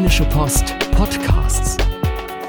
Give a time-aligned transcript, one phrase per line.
[0.00, 1.76] Rheinische Post Podcasts.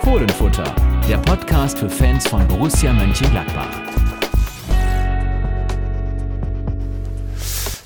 [0.04, 0.74] Fohlenfutter,
[1.10, 3.68] der Podcast für Fans von Borussia Mönchengladbach.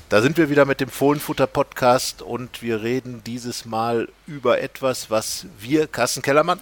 [0.08, 5.10] Da sind wir wieder mit dem Fohlenfutter Podcast und wir reden dieses Mal über etwas,
[5.10, 6.60] was wir, Carsten Kellermann,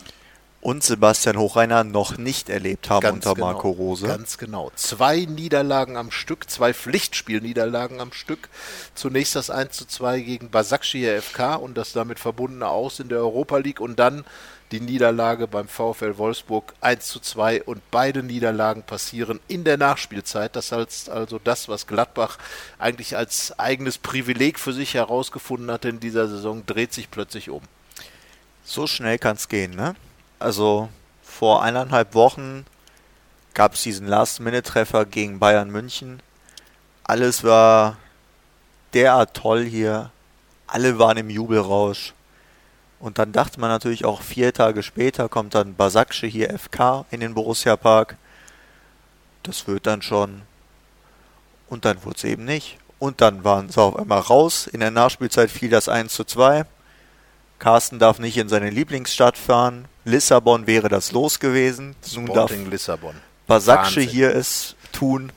[0.65, 4.07] und Sebastian Hochreiner noch nicht erlebt haben Ganz unter genau, Marco Rose.
[4.07, 4.73] Ganz genau.
[4.77, 8.49] Zwei Niederlagen am Stück, zwei Pflichtspielniederlagen am Stück.
[8.95, 13.19] Zunächst das 1 zu 2 gegen Basakşehir FK und das damit verbundene Aus in der
[13.19, 14.25] Europa League und dann
[14.73, 20.57] die Niederlage beim VfL Wolfsburg 1 zu 2 und beide Niederlagen passieren in der Nachspielzeit.
[20.57, 22.39] Das heißt also das, was Gladbach
[22.79, 27.61] eigentlich als eigenes Privileg für sich herausgefunden hatte in dieser Saison, dreht sich plötzlich um.
[28.65, 29.95] So schnell kann es gehen, ne?
[30.39, 30.89] Also
[31.23, 32.67] vor eineinhalb Wochen
[33.55, 36.21] gab es diesen Last-Minute-Treffer gegen Bayern München.
[37.05, 37.97] Alles war
[38.93, 40.11] derart toll hier.
[40.67, 42.15] Alle waren im Jubelrausch.
[42.99, 47.21] Und dann dachte man natürlich auch vier Tage später kommt dann Basakce hier FK in
[47.21, 48.17] den Borussia Park.
[49.43, 50.43] Das wird dann schon.
[51.69, 52.79] Und dann wurde es eben nicht.
[52.99, 54.67] Und dann waren sie auf einmal raus.
[54.67, 56.65] In der Nachspielzeit fiel das 1 zu 2.
[57.59, 59.87] Carsten darf nicht in seine Lieblingsstadt fahren.
[60.05, 61.97] Lissabon wäre das los gewesen.
[62.15, 63.15] Nun darf Sporting Lissabon.
[63.47, 64.09] Wahnsinn.
[64.09, 65.33] hier es tun.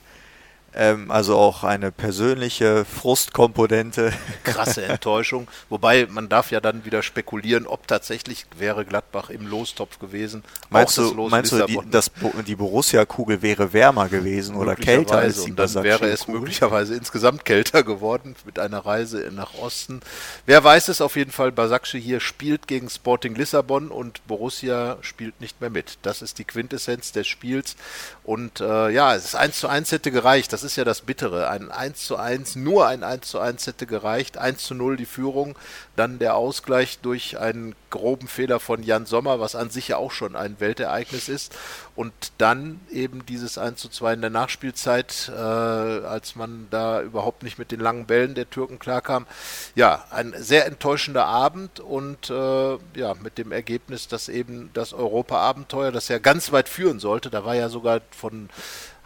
[0.80, 4.12] Ähm, also auch eine persönliche Frustkomponente.
[4.44, 5.48] krasse Enttäuschung.
[5.68, 10.44] Wobei man darf ja dann wieder spekulieren, ob tatsächlich wäre Gladbach im Lostopf gewesen.
[10.70, 12.12] Meinst Auch du, Los meinst du die, das,
[12.46, 17.44] die Borussia-Kugel wäre wärmer gewesen oder kälter als die Und dann wäre es möglicherweise insgesamt
[17.44, 20.00] kälter geworden mit einer Reise nach Osten.
[20.46, 25.40] Wer weiß es auf jeden Fall, Basakce hier spielt gegen Sporting Lissabon und Borussia spielt
[25.40, 25.98] nicht mehr mit.
[26.02, 27.74] Das ist die Quintessenz des Spiels.
[28.22, 30.52] Und äh, ja, es ist 1 zu 1 hätte gereicht.
[30.52, 31.48] Das ist ja das Bittere.
[31.48, 34.38] Ein 1 zu 1, nur ein 1 zu 1 hätte gereicht.
[34.38, 35.56] 1 zu 0 die Führung.
[35.96, 40.12] Dann der Ausgleich durch einen groben Fehler von Jan Sommer, was an sich ja auch
[40.12, 41.56] schon ein Weltereignis ist.
[41.96, 47.42] Und dann eben dieses 1 zu 2 in der Nachspielzeit, äh, als man da überhaupt
[47.42, 49.26] nicht mit den langen Bällen der Türken klarkam.
[49.74, 55.92] Ja, ein sehr enttäuschender Abend und äh, ja, mit dem Ergebnis, dass eben das Europa-Abenteuer,
[55.92, 58.48] das ja ganz weit führen sollte, da war ja sogar von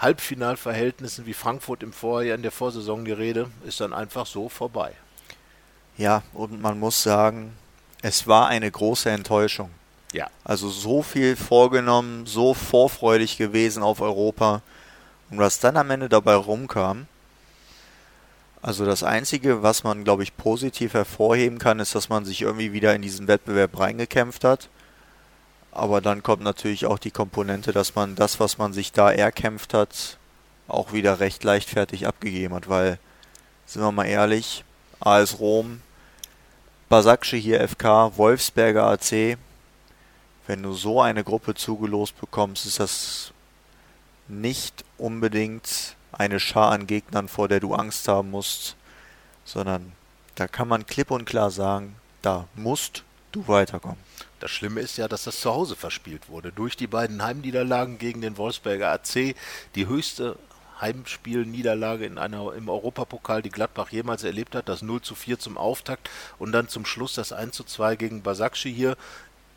[0.02, 4.92] Halbfinalverhältnissen wie Frankfurt im Vorjahr in der Vorsaison die Rede, ist dann einfach so vorbei.
[5.96, 7.56] Ja, und man muss sagen,
[8.02, 9.70] es war eine große Enttäuschung.
[10.12, 10.28] Ja.
[10.44, 14.62] Also so viel vorgenommen, so vorfreudig gewesen auf Europa.
[15.30, 17.06] Und was dann am Ende dabei rumkam,
[18.60, 22.72] also das Einzige, was man, glaube ich, positiv hervorheben kann, ist, dass man sich irgendwie
[22.72, 24.68] wieder in diesen Wettbewerb reingekämpft hat.
[25.72, 29.72] Aber dann kommt natürlich auch die Komponente, dass man das, was man sich da erkämpft
[29.72, 30.18] hat,
[30.68, 32.98] auch wieder recht leichtfertig abgegeben hat, weil,
[33.66, 34.64] sind wir mal ehrlich,
[35.00, 35.80] AS Rom,
[36.88, 39.38] Basakce hier FK, Wolfsberger AC,
[40.46, 43.32] wenn du so eine Gruppe zugelost bekommst, ist das
[44.28, 48.76] nicht unbedingt eine Schar an Gegnern, vor der du Angst haben musst,
[49.44, 49.92] sondern
[50.34, 53.98] da kann man klipp und klar sagen, da musst du weiterkommen.
[54.40, 56.52] Das Schlimme ist ja, dass das zu Hause verspielt wurde.
[56.52, 59.34] Durch die beiden Heimniederlagen gegen den Wolfsberger AC,
[59.74, 60.36] die höchste
[60.80, 65.56] Heimspielniederlage in einer, im Europapokal, die Gladbach jemals erlebt hat, das 0 zu 4 zum
[65.56, 68.96] Auftakt und dann zum Schluss das 1 zu 2 gegen Basakci hier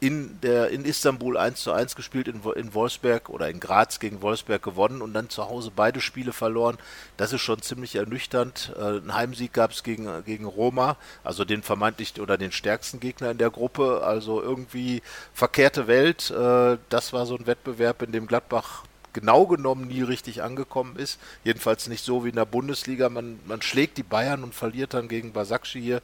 [0.05, 4.21] in, der, in Istanbul 1 zu 1 gespielt, in, in Wolfsberg oder in Graz gegen
[4.21, 6.77] Wolfsberg gewonnen und dann zu Hause beide Spiele verloren.
[7.17, 8.71] Das ist schon ziemlich ernüchternd.
[8.77, 13.31] Äh, einen Heimsieg gab es gegen, gegen Roma, also den vermeintlich oder den stärksten Gegner
[13.31, 14.03] in der Gruppe.
[14.03, 15.01] Also irgendwie
[15.33, 16.29] verkehrte Welt.
[16.29, 18.83] Äh, das war so ein Wettbewerb, in dem Gladbach
[19.16, 21.19] genau genommen nie richtig angekommen ist.
[21.43, 23.09] Jedenfalls nicht so wie in der Bundesliga.
[23.09, 26.01] Man, man schlägt die Bayern und verliert dann gegen Basakci hier.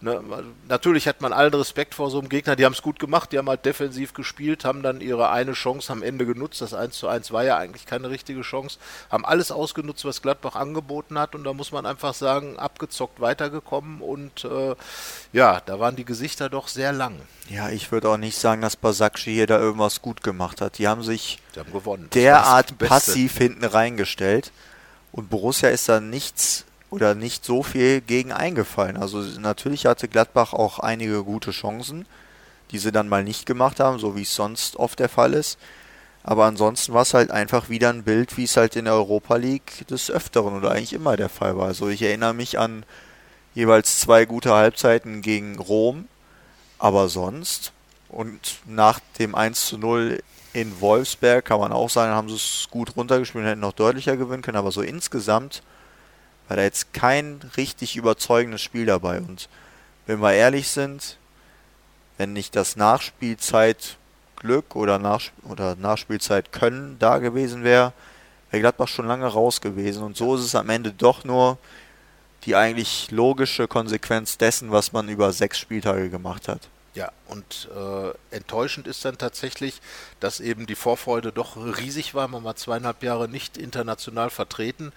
[0.00, 0.22] Ne,
[0.68, 2.54] natürlich hat man allen Respekt vor so einem Gegner.
[2.54, 5.92] Die haben es gut gemacht, die haben halt defensiv gespielt, haben dann ihre eine Chance
[5.92, 6.60] am Ende genutzt.
[6.60, 8.78] Das 1 zu 1 war ja eigentlich keine richtige Chance.
[9.10, 11.34] Haben alles ausgenutzt, was Gladbach angeboten hat.
[11.34, 14.00] Und da muss man einfach sagen, abgezockt weitergekommen.
[14.00, 14.76] Und äh,
[15.32, 17.16] ja, da waren die Gesichter doch sehr lang.
[17.48, 20.78] Ja, ich würde auch nicht sagen, dass Basakci hier da irgendwas gut gemacht hat.
[20.78, 24.52] Die haben sich Die haben derart passiv hinten reingestellt
[25.10, 28.96] und Borussia ist da nichts oder nicht so viel gegen eingefallen.
[28.96, 32.06] Also natürlich hatte Gladbach auch einige gute Chancen,
[32.70, 35.58] die sie dann mal nicht gemacht haben, so wie es sonst oft der Fall ist.
[36.22, 39.36] Aber ansonsten war es halt einfach wieder ein Bild, wie es halt in der Europa
[39.36, 41.66] League des Öfteren oder eigentlich immer der Fall war.
[41.66, 42.84] Also ich erinnere mich an
[43.54, 46.06] jeweils zwei gute Halbzeiten gegen Rom,
[46.78, 47.72] aber sonst
[48.08, 52.68] und nach dem 1 zu 0 in Wolfsberg kann man auch sagen, haben sie es
[52.70, 55.62] gut runtergespielt und hätten noch deutlicher gewinnen können, aber so insgesamt
[56.48, 59.18] war da jetzt kein richtig überzeugendes Spiel dabei.
[59.18, 59.48] Und
[60.06, 61.18] wenn wir ehrlich sind,
[62.16, 67.92] wenn nicht das Nachspielzeitglück oder, Nach oder Nachspielzeitkönnen da gewesen wäre,
[68.50, 70.02] wäre Gladbach schon lange raus gewesen.
[70.02, 71.58] Und so ist es am Ende doch nur
[72.44, 76.68] die eigentlich logische Konsequenz dessen, was man über sechs Spieltage gemacht hat.
[76.94, 79.80] Ja, und äh, enttäuschend ist dann tatsächlich,
[80.20, 82.26] dass eben die Vorfreude doch riesig war.
[82.28, 84.92] Man war zweieinhalb Jahre nicht international vertreten.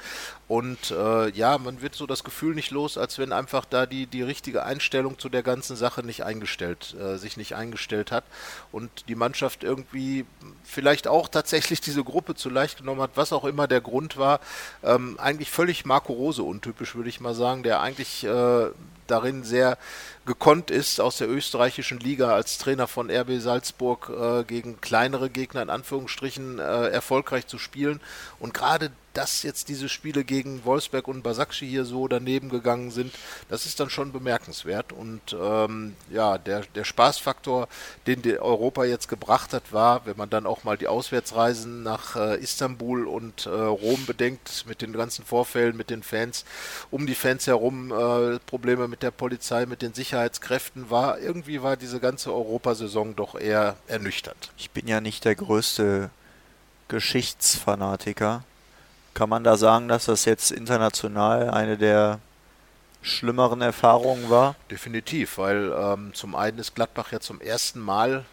[0.47, 4.07] Und äh, ja, man wird so das Gefühl nicht los, als wenn einfach da die,
[4.07, 8.23] die richtige Einstellung zu der ganzen Sache nicht eingestellt, äh, sich nicht eingestellt hat.
[8.71, 10.25] Und die Mannschaft irgendwie
[10.63, 14.39] vielleicht auch tatsächlich diese Gruppe zu leicht genommen hat, was auch immer der Grund war.
[14.81, 18.69] Ähm, eigentlich völlig Marco Rose untypisch, würde ich mal sagen, der eigentlich äh,
[19.11, 19.77] darin sehr
[20.25, 25.61] gekonnt ist, aus der österreichischen Liga als Trainer von RB Salzburg äh, gegen kleinere Gegner
[25.61, 27.99] in Anführungsstrichen äh, erfolgreich zu spielen.
[28.39, 33.13] Und gerade dass jetzt diese Spiele gegen Wolfsberg und Basakci hier so daneben gegangen sind,
[33.49, 34.93] das ist dann schon bemerkenswert.
[34.93, 37.67] Und ähm, ja, der, der Spaßfaktor,
[38.07, 42.37] den Europa jetzt gebracht hat, war, wenn man dann auch mal die Auswärtsreisen nach äh,
[42.37, 46.45] Istanbul und äh, Rom bedenkt, mit den ganzen Vorfällen, mit den Fans,
[46.89, 51.77] um die Fans herum, äh, Probleme mit der Polizei, mit den Sicherheitskräften, war irgendwie war
[51.77, 54.51] diese ganze Europasaison doch eher ernüchternd.
[54.57, 56.09] Ich bin ja nicht der größte
[56.87, 58.43] Geschichtsfanatiker
[59.13, 62.19] kann man da sagen, dass das jetzt international eine der
[63.01, 64.55] schlimmeren Erfahrungen war?
[64.69, 68.25] Definitiv, weil ähm, zum einen ist Gladbach ja zum ersten Mal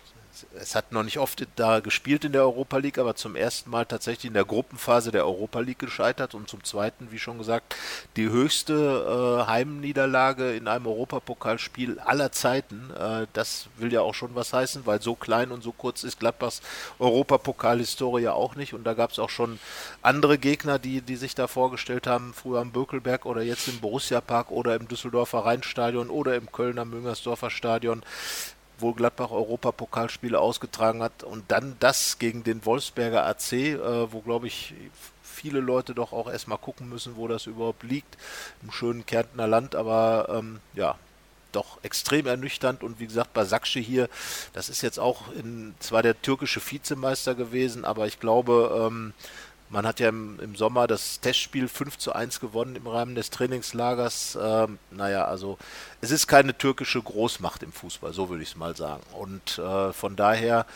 [0.58, 3.86] es hat noch nicht oft da gespielt in der Europa League, aber zum ersten Mal
[3.86, 7.74] tatsächlich in der Gruppenphase der Europa League gescheitert und zum zweiten, wie schon gesagt,
[8.16, 12.90] die höchste äh, Heimniederlage in einem Europapokalspiel aller Zeiten.
[12.98, 16.20] Äh, das will ja auch schon was heißen, weil so klein und so kurz ist
[16.20, 16.62] Gladbachs
[16.98, 19.58] Europapokalhistorie ja auch nicht und da gab es auch schon
[20.02, 24.20] andere Gegner, die, die sich da vorgestellt haben, früher am Bökelberg oder jetzt im Borussia
[24.20, 28.02] Park oder im Düsseldorfer Rheinstadion oder im Kölner Müngersdorfer Stadion
[28.78, 31.22] wo Gladbach Europapokalspiele ausgetragen hat.
[31.24, 34.74] Und dann das gegen den Wolfsberger AC, äh, wo glaube ich
[35.22, 38.16] viele Leute doch auch erstmal gucken müssen, wo das überhaupt liegt,
[38.62, 40.96] im schönen Kärntner Land, aber ähm, ja,
[41.52, 42.82] doch extrem ernüchternd.
[42.82, 44.08] Und wie gesagt, Basakci hier,
[44.52, 49.12] das ist jetzt auch in, zwar der türkische Vizemeister gewesen, aber ich glaube, ähm,
[49.70, 53.30] man hat ja im, im, Sommer das Testspiel 5 zu 1 gewonnen im Rahmen des
[53.30, 54.38] Trainingslagers.
[54.40, 55.58] Ähm, naja, also
[56.00, 59.02] es ist keine türkische Großmacht im Fußball, so würde ich es mal sagen.
[59.12, 60.66] Und äh, von daher,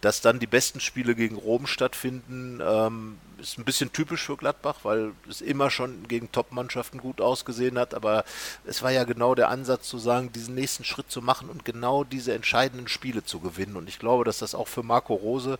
[0.00, 4.76] dass dann die besten Spiele gegen Rom stattfinden, ähm, ist ein bisschen typisch für Gladbach,
[4.82, 7.94] weil es immer schon gegen Top-Mannschaften gut ausgesehen hat.
[7.94, 8.24] Aber
[8.64, 12.04] es war ja genau der Ansatz zu sagen, diesen nächsten Schritt zu machen und genau
[12.04, 13.76] diese entscheidenden Spiele zu gewinnen.
[13.76, 15.58] Und ich glaube, dass das auch für Marco Rose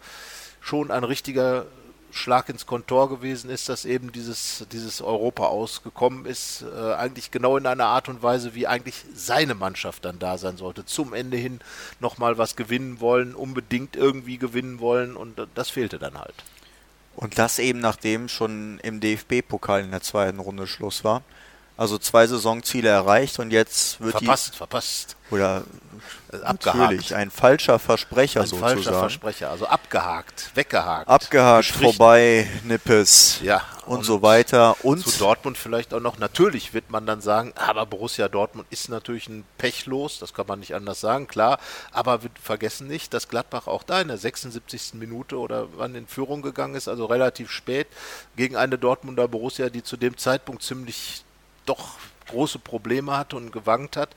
[0.61, 1.67] schon ein richtiger
[2.13, 7.57] Schlag ins Kontor gewesen ist, dass eben dieses, dieses Europa ausgekommen ist, äh, eigentlich genau
[7.57, 10.85] in einer Art und Weise, wie eigentlich seine Mannschaft dann da sein sollte.
[10.85, 11.61] Zum Ende hin
[12.01, 16.35] nochmal was gewinnen wollen, unbedingt irgendwie gewinnen wollen und das fehlte dann halt.
[17.17, 21.23] Und das eben nachdem schon im DFB-Pokal in der zweiten Runde Schluss war.
[21.81, 25.17] Also zwei Saisonziele erreicht und jetzt wird verpasst, die verpasst.
[25.31, 25.63] Oder
[26.31, 28.75] also natürlich ein falscher Versprecher ein sozusagen.
[28.75, 35.19] falscher Versprecher, also abgehakt, weggehakt, abgehakt, vorbei, Nippes, ja und, und, so weiter und zu
[35.19, 36.19] Dortmund vielleicht auch noch.
[36.19, 40.61] Natürlich wird man dann sagen, aber Borussia Dortmund ist natürlich ein Pechlos, das kann man
[40.61, 41.59] nicht anders sagen, klar.
[41.93, 44.93] Aber wir vergessen nicht, dass Gladbach auch da in der 76.
[44.95, 47.87] Minute oder wann in Führung gegangen ist, also relativ spät
[48.37, 51.25] gegen eine Dortmunder Borussia, die zu dem Zeitpunkt ziemlich
[51.67, 51.97] doch
[52.29, 54.11] große Probleme hatte und gewankt hat.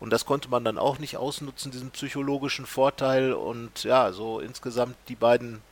[0.00, 3.32] Und das konnte man dann auch nicht ausnutzen, diesen psychologischen Vorteil.
[3.32, 5.62] Und ja, so insgesamt die beiden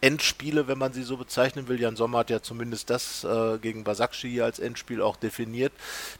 [0.00, 1.80] Endspiele, wenn man sie so bezeichnen will.
[1.80, 5.72] Jan Sommer hat ja zumindest das äh, gegen Basakci hier als Endspiel auch definiert.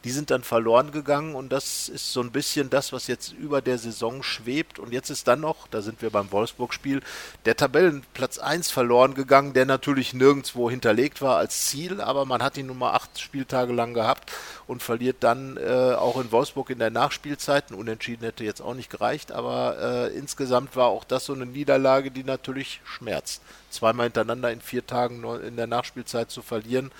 [0.04, 3.62] Die sind dann verloren gegangen und das ist so ein bisschen das, was jetzt über
[3.62, 4.78] der Saison schwebt.
[4.78, 7.00] Und jetzt ist dann noch, da sind wir beim Wolfsburg-Spiel,
[7.44, 12.56] der Tabellenplatz 1 verloren gegangen, der natürlich nirgendwo hinterlegt war als Ziel, aber man hat
[12.56, 14.30] ihn nun mal acht Spieltage lang gehabt
[14.70, 17.70] und verliert dann äh, auch in Wolfsburg in der Nachspielzeit.
[17.70, 21.44] Ein Unentschieden hätte jetzt auch nicht gereicht, aber äh, insgesamt war auch das so eine
[21.44, 26.90] Niederlage, die natürlich schmerzt zweimal hintereinander in vier Tagen in der Nachspielzeit zu verlieren,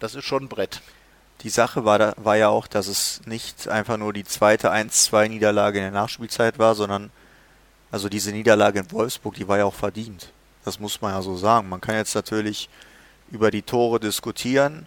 [0.00, 0.80] das ist schon ein Brett.
[1.40, 5.78] Die Sache war, da, war ja auch, dass es nicht einfach nur die zweite 1-2-Niederlage
[5.78, 7.10] in der Nachspielzeit war, sondern
[7.90, 10.30] also diese Niederlage in Wolfsburg, die war ja auch verdient.
[10.64, 11.68] Das muss man ja so sagen.
[11.68, 12.68] Man kann jetzt natürlich
[13.30, 14.86] über die Tore diskutieren.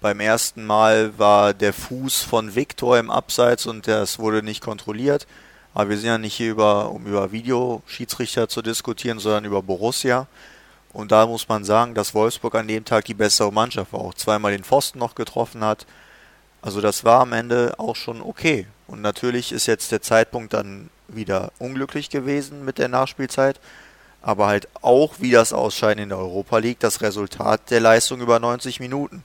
[0.00, 5.26] Beim ersten Mal war der Fuß von Viktor im Abseits und das wurde nicht kontrolliert.
[5.74, 10.28] Aber wir sind ja nicht hier über, um über Videoschiedsrichter zu diskutieren, sondern über Borussia.
[10.92, 14.14] Und da muss man sagen, dass Wolfsburg an dem Tag die bessere Mannschaft war, auch
[14.14, 15.84] zweimal den Pfosten noch getroffen hat.
[16.62, 18.68] Also das war am Ende auch schon okay.
[18.86, 23.60] Und natürlich ist jetzt der Zeitpunkt dann wieder unglücklich gewesen mit der Nachspielzeit.
[24.22, 28.38] Aber halt auch wie das Ausscheiden in der Europa League das Resultat der Leistung über
[28.38, 29.24] 90 Minuten.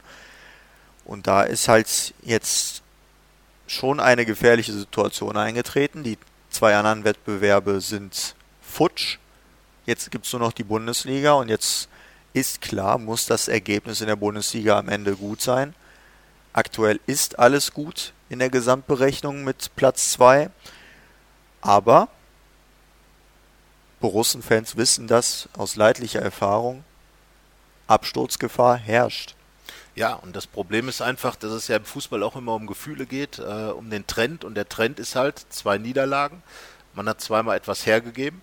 [1.05, 2.81] Und da ist halt jetzt
[3.67, 6.03] schon eine gefährliche Situation eingetreten.
[6.03, 6.17] Die
[6.50, 9.17] zwei anderen Wettbewerbe sind futsch.
[9.86, 11.89] Jetzt gibt es nur noch die Bundesliga und jetzt
[12.33, 15.75] ist klar, muss das Ergebnis in der Bundesliga am Ende gut sein.
[16.53, 20.50] Aktuell ist alles gut in der Gesamtberechnung mit Platz 2.
[21.62, 22.07] Aber
[24.00, 26.83] Borussen-Fans wissen das aus leidlicher Erfahrung.
[27.88, 29.36] Absturzgefahr herrscht.
[29.95, 33.05] Ja, und das Problem ist einfach, dass es ja im Fußball auch immer um Gefühle
[33.05, 34.43] geht, äh, um den Trend.
[34.43, 36.41] Und der Trend ist halt zwei Niederlagen.
[36.95, 38.41] Man hat zweimal etwas hergegeben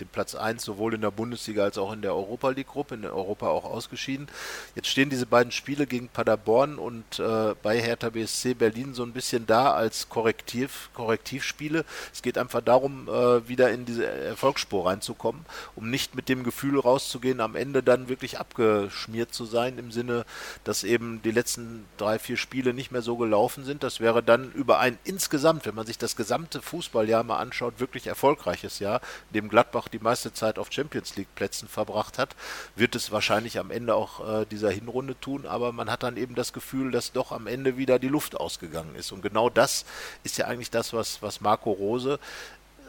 [0.00, 3.04] den Platz 1 sowohl in der Bundesliga als auch in der Europa League Gruppe, in
[3.04, 4.28] Europa auch ausgeschieden.
[4.74, 9.12] Jetzt stehen diese beiden Spiele gegen Paderborn und äh, bei Hertha BSC Berlin so ein
[9.12, 11.84] bisschen da als Korrektiv, Korrektivspiele.
[12.12, 15.44] Es geht einfach darum, äh, wieder in diese Erfolgsspur reinzukommen,
[15.76, 20.24] um nicht mit dem Gefühl rauszugehen, am Ende dann wirklich abgeschmiert zu sein, im Sinne,
[20.64, 23.82] dass eben die letzten drei, vier Spiele nicht mehr so gelaufen sind.
[23.82, 28.06] Das wäre dann über ein insgesamt, wenn man sich das gesamte Fußballjahr mal anschaut, wirklich
[28.06, 32.34] erfolgreiches Jahr, dem Gladbach auch die meiste Zeit auf Champions League Plätzen verbracht hat,
[32.76, 36.34] wird es wahrscheinlich am Ende auch äh, dieser Hinrunde tun, aber man hat dann eben
[36.34, 39.12] das Gefühl, dass doch am Ende wieder die Luft ausgegangen ist.
[39.12, 39.84] Und genau das
[40.22, 42.18] ist ja eigentlich das, was, was Marco Rose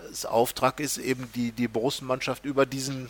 [0.10, 3.10] das Auftrag ist, eben die, die Borussenmannschaft über diesen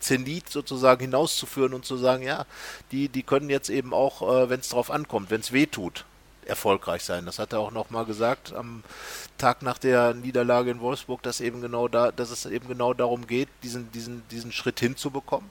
[0.00, 2.46] Zenit sozusagen hinauszuführen und zu sagen, ja,
[2.90, 6.04] die, die können jetzt eben auch, äh, wenn es drauf ankommt, wenn es weh tut,
[6.46, 7.26] erfolgreich sein.
[7.26, 8.82] Das hat er auch nochmal gesagt am
[9.38, 13.26] Tag nach der Niederlage in Wolfsburg, dass eben genau da, dass es eben genau darum
[13.26, 15.50] geht, diesen, diesen, diesen Schritt hinzubekommen.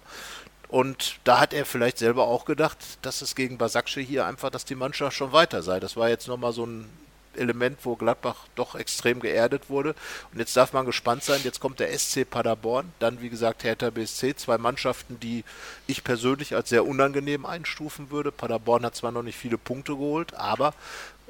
[0.67, 4.63] Und da hat er vielleicht selber auch gedacht, dass es gegen Basakce hier einfach, dass
[4.63, 5.81] die Mannschaft schon weiter sei.
[5.81, 6.89] Das war jetzt nochmal so ein
[7.35, 9.95] Element, wo Gladbach doch extrem geerdet wurde.
[10.31, 11.41] Und jetzt darf man gespannt sein.
[11.43, 15.43] Jetzt kommt der SC Paderborn, dann wie gesagt Hertha BSC, zwei Mannschaften, die
[15.87, 18.31] ich persönlich als sehr unangenehm einstufen würde.
[18.31, 20.73] Paderborn hat zwar noch nicht viele Punkte geholt, aber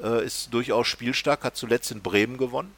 [0.04, 2.74] äh, ist durchaus spielstark, hat zuletzt in Bremen gewonnen.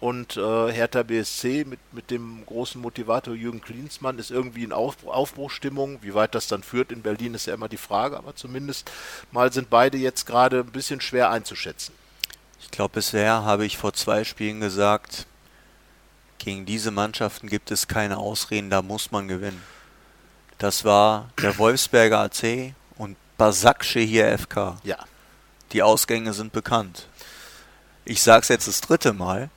[0.00, 5.06] Und äh, Hertha BSC mit, mit dem großen Motivator Jürgen Klinsmann ist irgendwie in Auf,
[5.06, 5.98] Aufbruchstimmung.
[6.00, 8.90] Wie weit das dann führt in Berlin ist ja immer die Frage, aber zumindest
[9.30, 11.94] mal sind beide jetzt gerade ein bisschen schwer einzuschätzen.
[12.60, 15.26] Ich glaube, bisher habe ich vor zwei Spielen gesagt,
[16.38, 19.62] gegen diese Mannschaften gibt es keine Ausreden, da muss man gewinnen.
[20.58, 24.78] Das war der Wolfsberger AC und Basakce hier FK.
[24.84, 24.98] Ja.
[25.72, 27.08] Die Ausgänge sind bekannt.
[28.04, 29.50] Ich sage es jetzt das dritte Mal.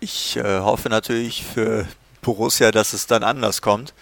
[0.00, 1.86] Ich äh, hoffe natürlich für
[2.20, 3.94] Borussia, dass es dann anders kommt.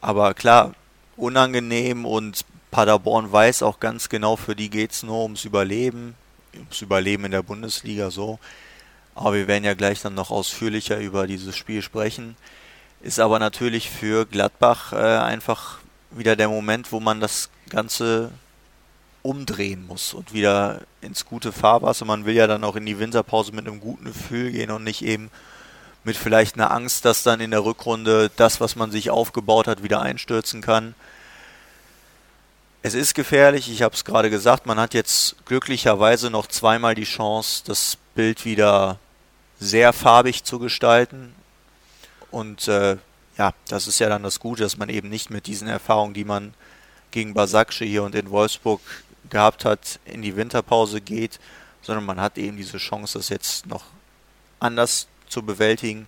[0.00, 0.74] Aber klar,
[1.16, 6.14] unangenehm und Paderborn weiß auch ganz genau, für die geht es nur ums Überleben
[6.58, 8.38] ums Überleben in der Bundesliga so.
[9.14, 12.36] Aber wir werden ja gleich dann noch ausführlicher über dieses Spiel sprechen.
[13.00, 15.78] Ist aber natürlich für Gladbach äh, einfach
[16.10, 18.30] wieder der Moment, wo man das Ganze
[19.22, 22.04] umdrehen muss und wieder ins gute Fahrwasser.
[22.04, 25.02] Man will ja dann auch in die Winterpause mit einem guten Gefühl gehen und nicht
[25.02, 25.30] eben
[26.04, 29.82] mit vielleicht einer Angst, dass dann in der Rückrunde das, was man sich aufgebaut hat,
[29.82, 30.94] wieder einstürzen kann.
[32.86, 37.02] Es ist gefährlich, ich habe es gerade gesagt, man hat jetzt glücklicherweise noch zweimal die
[37.02, 39.00] Chance, das Bild wieder
[39.58, 41.34] sehr farbig zu gestalten.
[42.30, 42.96] Und äh,
[43.38, 46.24] ja, das ist ja dann das Gute, dass man eben nicht mit diesen Erfahrungen, die
[46.24, 46.54] man
[47.10, 48.80] gegen Basakce hier und in Wolfsburg
[49.30, 51.40] gehabt hat, in die Winterpause geht,
[51.82, 53.82] sondern man hat eben diese Chance, das jetzt noch
[54.60, 56.06] anders zu bewältigen.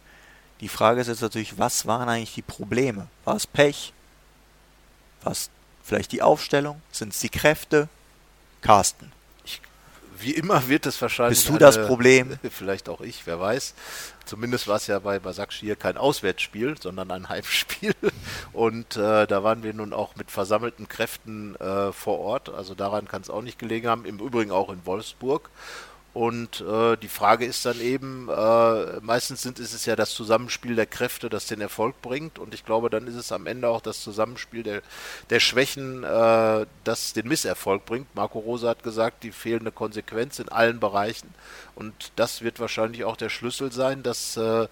[0.61, 3.09] Die Frage ist jetzt natürlich, was waren eigentlich die Probleme?
[3.25, 3.93] War es Pech?
[5.25, 5.51] War es
[5.89, 6.83] Vielleicht die Aufstellung?
[6.93, 7.89] Sind es die Kräfte?
[8.61, 9.11] Carsten.
[9.47, 9.63] Ich,
[10.19, 11.39] wie immer wird es wahrscheinlich.
[11.39, 12.39] Bist du das Problem?
[12.51, 13.73] Vielleicht auch ich, wer weiß.
[14.27, 17.95] Zumindest war es ja bei Basakschir kein Auswärtsspiel, sondern ein Heimspiel.
[18.53, 22.51] Und äh, da waren wir nun auch mit versammelten Kräften äh, vor Ort.
[22.51, 24.05] Also daran kann es auch nicht gelegen haben.
[24.05, 25.49] Im Übrigen auch in Wolfsburg.
[26.19, 30.75] Und äh, die Frage ist dann eben, äh, meistens sind, ist es ja das Zusammenspiel
[30.75, 32.41] der Kräfte, das den Erfolg bringt.
[32.41, 34.83] Und ich glaube, dann ist es am Ende auch das Zusammenspiel der,
[35.31, 38.13] der Schwächen, äh, das den Misserfolg bringt.
[38.17, 41.33] Marco Rosa hat gesagt, die fehlende Konsequenz in allen Bereichen.
[41.77, 44.67] Und das wird wahrscheinlich auch der Schlüssel sein, dass äh,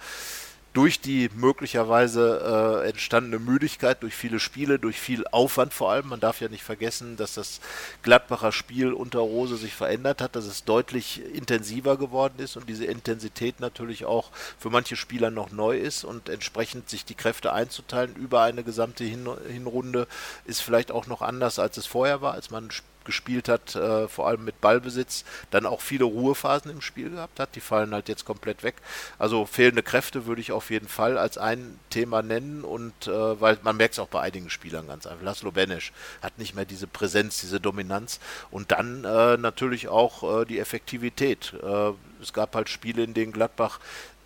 [0.77, 6.09] durch die möglicherweise äh, entstandene Müdigkeit, durch viele Spiele, durch viel Aufwand vor allem.
[6.09, 7.63] Man darf ja nicht vergessen, dass das
[8.03, 12.85] Gladbacher Spiel unter Rose sich verändert hat, dass es deutlich intensiver geworden ist und diese
[12.85, 18.15] Intensität natürlich auch für manche Spieler noch neu ist und entsprechend sich die Kräfte einzuteilen
[18.15, 20.07] über eine gesamte Hin Hinrunde
[20.45, 22.71] ist vielleicht auch noch anders, als es vorher war, als man
[23.07, 27.55] gespielt hat, äh, vor allem mit Ballbesitz, dann auch viele Ruhephasen im Spiel gehabt hat.
[27.55, 28.75] Die fallen halt jetzt komplett weg.
[29.19, 33.59] Also fehlende Kräfte würde ich auf jeden Fall als ein Thema nennen und äh, weil
[33.63, 35.23] man merkt es auch bei einigen Spielern ganz einfach.
[35.23, 38.21] Laszlo Benesch hat nicht mehr diese Präsenz, diese Dominanz
[38.51, 41.55] und dann äh, natürlich auch äh, die Effektivität.
[41.63, 43.81] Äh, es gab halt Spiele, in denen Gladbach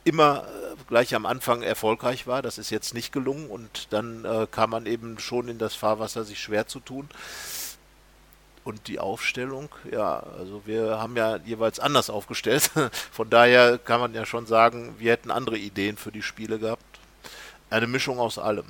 [0.05, 2.43] immer äh, gleich am Anfang erfolgreich war.
[2.43, 6.25] Das ist jetzt nicht gelungen und dann äh, kam man eben schon in das Fahrwasser,
[6.25, 7.09] sich schwer zu tun.
[8.62, 12.71] Und die Aufstellung, ja, also wir haben ja jeweils anders aufgestellt.
[13.11, 16.85] Von daher kann man ja schon sagen, wir hätten andere Ideen für die Spiele gehabt.
[17.71, 18.67] Eine Mischung aus allem.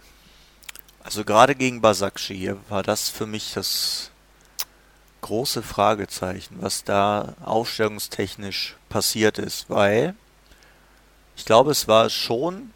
[1.02, 4.11] Also gerade gegen Basakci war das für mich das
[5.23, 10.14] große Fragezeichen, was da aufstellungstechnisch passiert ist, weil
[11.37, 12.73] ich glaube, es war schon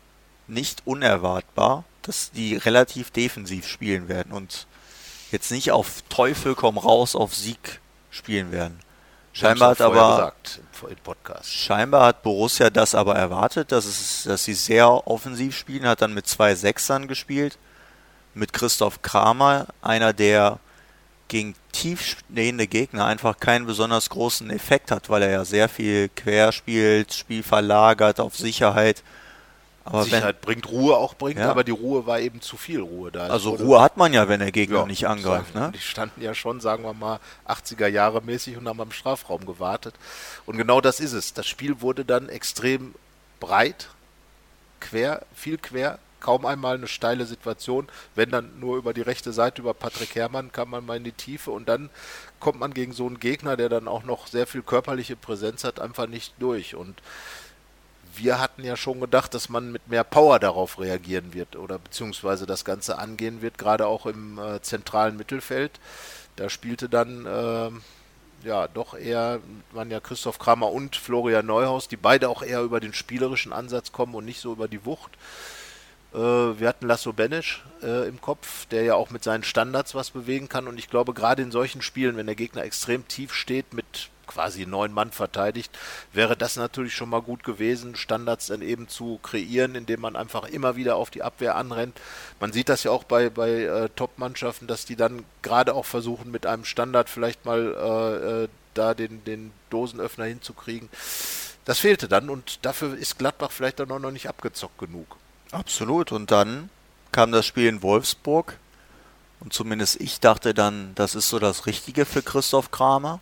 [0.46, 4.66] nicht unerwartbar, dass die relativ defensiv spielen werden und
[5.34, 8.78] jetzt nicht auf Teufel komm raus auf Sieg spielen werden.
[9.32, 10.32] Scheinbar hat aber
[11.42, 16.14] scheinbar hat Borussia das aber erwartet, dass es, dass sie sehr offensiv spielen, hat dann
[16.14, 17.58] mit zwei Sechsern gespielt,
[18.32, 20.60] mit Christoph Kramer, einer der
[21.26, 26.52] gegen tiefstehende Gegner einfach keinen besonders großen Effekt hat, weil er ja sehr viel quer
[26.52, 29.02] spielt, Spiel verlagert auf Sicherheit.
[29.84, 31.50] Aber Sicherheit wenn, bringt Ruhe auch bringt, ja.
[31.50, 33.26] aber die Ruhe war eben zu viel Ruhe da.
[33.26, 35.54] Also Ruhe hat man ja, wenn der Gegner ja, nicht angreift.
[35.54, 35.72] Ne?
[35.74, 39.94] Die standen ja schon, sagen wir mal, 80er Jahre mäßig und haben am Strafraum gewartet.
[40.46, 41.34] Und genau das ist es.
[41.34, 42.94] Das Spiel wurde dann extrem
[43.40, 43.88] breit,
[44.80, 47.86] quer, viel quer, kaum einmal eine steile Situation.
[48.14, 51.12] Wenn dann nur über die rechte Seite, über Patrick Herrmann, kann man mal in die
[51.12, 51.90] Tiefe und dann
[52.40, 55.78] kommt man gegen so einen Gegner, der dann auch noch sehr viel körperliche Präsenz hat,
[55.78, 56.74] einfach nicht durch.
[56.74, 57.02] Und
[58.16, 62.46] wir hatten ja schon gedacht, dass man mit mehr Power darauf reagieren wird oder beziehungsweise
[62.46, 65.80] das Ganze angehen wird, gerade auch im äh, zentralen Mittelfeld.
[66.36, 67.70] Da spielte dann äh,
[68.46, 69.40] ja doch eher,
[69.72, 73.92] waren ja Christoph Kramer und Florian Neuhaus, die beide auch eher über den spielerischen Ansatz
[73.92, 75.12] kommen und nicht so über die Wucht.
[76.12, 80.10] Äh, wir hatten Lasso Benesch äh, im Kopf, der ja auch mit seinen Standards was
[80.10, 80.68] bewegen kann.
[80.68, 84.66] Und ich glaube, gerade in solchen Spielen, wenn der Gegner extrem tief steht, mit quasi
[84.66, 85.76] neun Mann verteidigt,
[86.12, 90.48] wäre das natürlich schon mal gut gewesen, Standards dann eben zu kreieren, indem man einfach
[90.48, 91.98] immer wieder auf die Abwehr anrennt.
[92.40, 96.30] Man sieht das ja auch bei, bei äh, Top-Mannschaften, dass die dann gerade auch versuchen,
[96.30, 100.88] mit einem Standard vielleicht mal äh, äh, da den, den Dosenöffner hinzukriegen.
[101.64, 105.16] Das fehlte dann und dafür ist Gladbach vielleicht dann auch noch nicht abgezockt genug.
[105.52, 106.12] Absolut.
[106.12, 106.68] Und dann
[107.12, 108.58] kam das Spiel in Wolfsburg.
[109.40, 113.20] Und zumindest ich dachte dann, das ist so das Richtige für Christoph Kramer.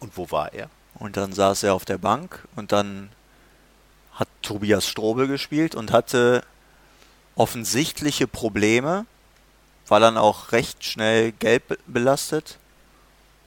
[0.00, 0.68] Und wo war er?
[0.98, 3.10] Und dann saß er auf der Bank und dann
[4.12, 6.42] hat Tobias Strobel gespielt und hatte
[7.34, 9.04] offensichtliche Probleme,
[9.88, 12.58] war dann auch recht schnell gelb belastet.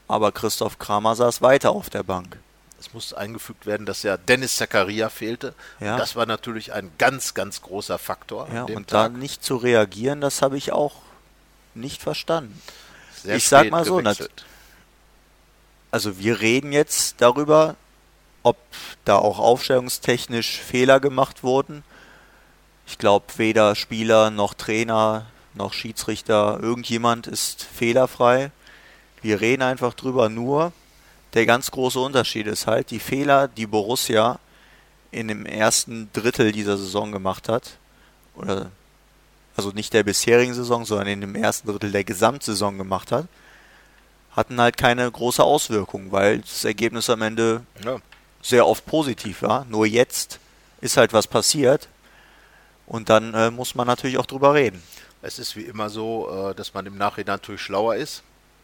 [0.07, 2.37] Aber Christoph Kramer saß weiter auf der Bank.
[2.79, 5.53] Es muss eingefügt werden, dass ja Dennis Zakaria fehlte.
[5.79, 5.97] Ja.
[5.97, 8.47] das war natürlich ein ganz, ganz großer Faktor.
[8.53, 9.13] Ja, und Tag.
[9.13, 10.95] da nicht zu reagieren, das habe ich auch
[11.75, 12.59] nicht verstanden.
[13.21, 14.01] Sehr ich sag mal so,
[15.91, 17.75] also wir reden jetzt darüber,
[18.43, 18.57] ob
[19.05, 21.83] da auch aufstellungstechnisch Fehler gemacht wurden.
[22.87, 28.51] Ich glaube, weder Spieler noch Trainer noch Schiedsrichter, irgendjemand ist fehlerfrei.
[29.21, 30.71] Wir reden einfach drüber nur,
[31.33, 34.39] der ganz große Unterschied ist halt, die Fehler, die Borussia
[35.11, 37.77] in dem ersten Drittel dieser Saison gemacht hat,
[38.35, 38.71] oder
[39.55, 43.27] also nicht der bisherigen Saison, sondern in dem ersten Drittel der Gesamtsaison gemacht hat,
[44.31, 47.97] hatten halt keine große Auswirkung, weil das Ergebnis am Ende ja.
[48.41, 49.65] sehr oft positiv war.
[49.65, 50.39] Nur jetzt
[50.81, 51.89] ist halt was passiert
[52.87, 54.81] und dann äh, muss man natürlich auch drüber reden.
[55.21, 58.23] Es ist wie immer so, äh, dass man im Nachhinein natürlich schlauer ist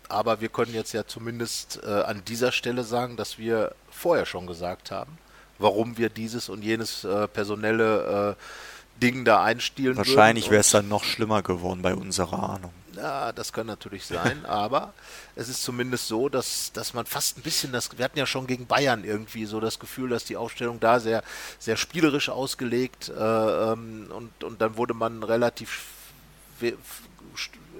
[0.10, 4.48] aber wir können jetzt ja zumindest äh, an dieser Stelle sagen, dass wir vorher schon
[4.48, 5.18] gesagt haben,
[5.58, 10.88] warum wir dieses und jenes äh, personelle äh, Ding da einstielen Wahrscheinlich wäre es dann
[10.88, 12.72] noch schlimmer geworden bei unserer Ahnung.
[12.96, 14.94] Ja, das kann natürlich sein, aber
[15.36, 18.48] es ist zumindest so, dass, dass man fast ein bisschen das, wir hatten ja schon
[18.48, 21.24] gegen Bayern irgendwie so das Gefühl, dass die Aufstellung da sehr,
[21.60, 25.84] sehr spielerisch ausgelegt äh, ähm, und, und dann wurde man relativ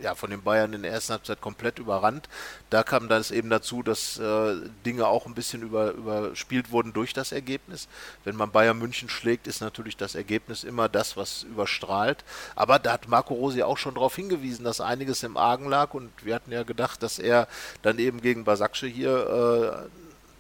[0.02, 2.30] ja, von den Bayern in der ersten Halbzeit komplett überrannt.
[2.70, 4.56] Da kam dann eben dazu, dass äh,
[4.86, 7.88] Dinge auch ein bisschen über, überspielt wurden durch das Ergebnis.
[8.24, 12.24] Wenn man Bayern München schlägt, ist natürlich das Ergebnis immer das, was überstrahlt.
[12.56, 16.12] Aber da hat Marco Rosi auch schon darauf hingewiesen, dass einiges im Argen lag und
[16.24, 17.48] wir hatten ja gedacht, dass er
[17.82, 19.90] dann eben gegen Basaksche hier äh,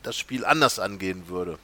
[0.03, 1.57] das Spiel anders angehen würde.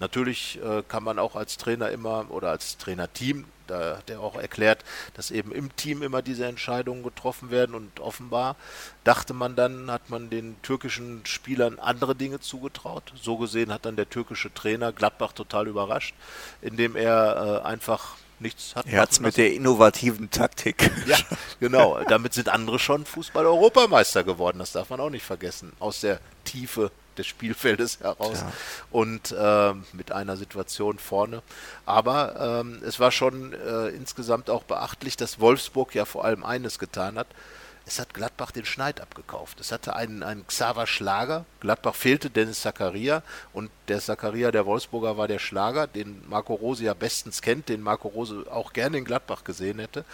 [0.00, 4.36] Natürlich äh, kann man auch als Trainer immer oder als Trainerteam Da hat er auch
[4.36, 8.56] erklärt, dass eben im Team immer diese Entscheidungen getroffen werden und offenbar
[9.04, 13.12] dachte man dann, hat man den türkischen Spielern andere Dinge zugetraut.
[13.20, 16.14] So gesehen hat dann der türkische Trainer Gladbach total überrascht,
[16.60, 18.86] indem er äh, einfach nichts hat.
[18.86, 20.90] Er hat es mit der innovativen Taktik.
[21.06, 21.16] Ja,
[21.60, 22.00] genau.
[22.08, 24.58] Damit sind andere schon Fußball-Europameister geworden.
[24.58, 25.72] Das darf man auch nicht vergessen.
[25.78, 28.52] Aus der Tiefe des Spielfeldes heraus ja.
[28.90, 31.42] und äh, mit einer Situation vorne.
[31.86, 36.78] Aber ähm, es war schon äh, insgesamt auch beachtlich, dass Wolfsburg ja vor allem eines
[36.78, 37.28] getan hat
[37.90, 39.58] es hat Gladbach den Schneid abgekauft.
[39.58, 41.44] Es hatte einen, einen Xaver Schlager.
[41.58, 46.84] Gladbach fehlte Dennis Zakaria und der Zakaria der Wolfsburger war der Schlager, den Marco Rose
[46.84, 50.04] ja bestens kennt, den Marco Rose auch gerne in Gladbach gesehen hätte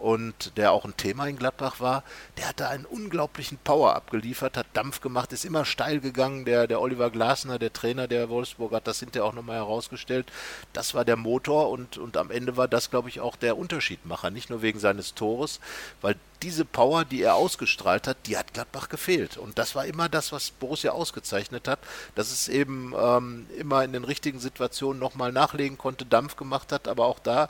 [0.00, 2.02] und der auch ein Thema in Gladbach war,
[2.38, 6.44] der hatte einen unglaublichen Power abgeliefert, hat Dampf gemacht, ist immer steil gegangen.
[6.46, 10.32] Der, der Oliver Glasner, der Trainer der Wolfsburg, hat das hinterher auch nochmal herausgestellt.
[10.72, 14.30] Das war der Motor und, und am Ende war das, glaube ich, auch der Unterschiedmacher.
[14.30, 15.60] Nicht nur wegen seines Tores,
[16.00, 19.36] weil diese Power, die er ausgestrahlt hat, die hat Gladbach gefehlt.
[19.36, 21.78] Und das war immer das, was Borussia ausgezeichnet hat,
[22.14, 26.88] dass es eben ähm, immer in den richtigen Situationen nochmal nachlegen konnte, Dampf gemacht hat,
[26.88, 27.48] aber auch da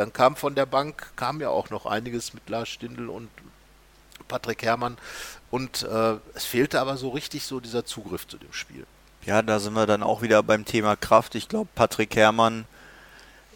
[0.00, 3.28] dann kam von der Bank, kam ja auch noch einiges mit Lars Stindl und
[4.28, 4.96] Patrick Herrmann.
[5.50, 8.86] Und äh, es fehlte aber so richtig so dieser Zugriff zu dem Spiel.
[9.26, 11.34] Ja, da sind wir dann auch wieder beim Thema Kraft.
[11.34, 12.64] Ich glaube, Patrick Herrmann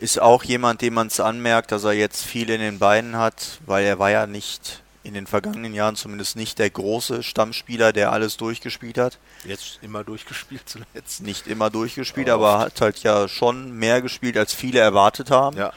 [0.05, 3.59] ist auch jemand, dem man es anmerkt, dass er jetzt viel in den Beinen hat,
[3.64, 8.12] weil er war ja nicht in den vergangenen Jahren zumindest nicht der große Stammspieler, der
[8.12, 9.19] alles durchgespielt hat.
[9.47, 11.23] Jetzt immer durchgespielt zuletzt.
[11.23, 15.57] Nicht immer durchgespielt, aber, aber hat halt ja schon mehr gespielt, als viele erwartet haben.
[15.57, 15.73] Ja.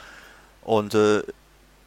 [0.62, 1.24] Und äh,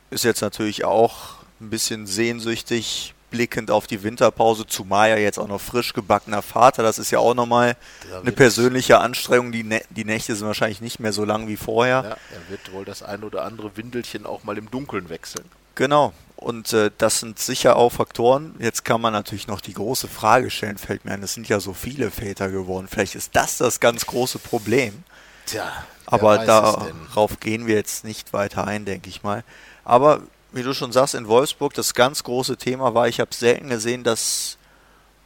[0.09, 5.49] ist jetzt natürlich auch ein bisschen sehnsüchtig blickend auf die Winterpause, zumal ja jetzt auch
[5.49, 6.83] noch frisch gebackener Vater.
[6.83, 7.77] Das ist ja auch nochmal
[8.21, 9.53] eine persönliche Anstrengung.
[9.53, 12.03] Die, Nä die Nächte sind wahrscheinlich nicht mehr so lang wie vorher.
[12.03, 15.45] Ja, er wird wohl das ein oder andere Windelchen auch mal im Dunkeln wechseln.
[15.75, 16.13] Genau.
[16.37, 18.55] Und äh, das sind sicher auch Faktoren.
[18.59, 21.61] Jetzt kann man natürlich noch die große Frage stellen, fällt mir ein, es sind ja
[21.61, 22.89] so viele Väter geworden.
[22.91, 25.05] Vielleicht ist das das ganz große Problem.
[25.47, 25.71] Tja,
[26.07, 29.45] aber darauf gehen wir jetzt nicht weiter ein, denke ich mal.
[29.85, 33.69] Aber wie du schon sagst, in Wolfsburg, das ganz große Thema war, ich habe selten
[33.69, 34.59] gesehen, dass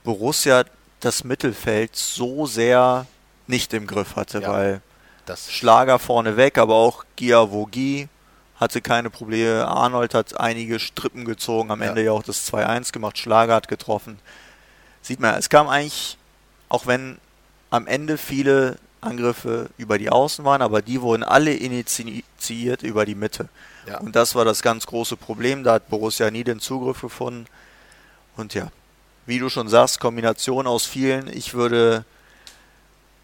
[0.05, 0.65] Borussia
[1.01, 3.07] das Mittelfeld so sehr
[3.47, 4.83] nicht im Griff hatte, ja, weil
[5.27, 8.09] das Schlager vorne weg, aber auch Giavogi
[8.57, 9.67] hatte keine Probleme.
[9.67, 11.89] Arnold hat einige Strippen gezogen, am ja.
[11.89, 14.19] Ende ja auch das 2-1 gemacht, Schlager hat getroffen.
[15.03, 16.17] Sieht man, es kam eigentlich,
[16.69, 17.19] auch wenn
[17.71, 23.15] am Ende viele Angriffe über die Außen waren, aber die wurden alle initiiert über die
[23.15, 23.49] Mitte.
[23.87, 23.99] Ja.
[23.99, 25.65] Und das war das ganz große Problem.
[25.65, 27.47] Da hat Borussia nie den Zugriff gefunden.
[28.37, 28.69] Und ja,
[29.27, 31.29] wie du schon sagst, Kombination aus vielen.
[31.29, 32.05] Ich würde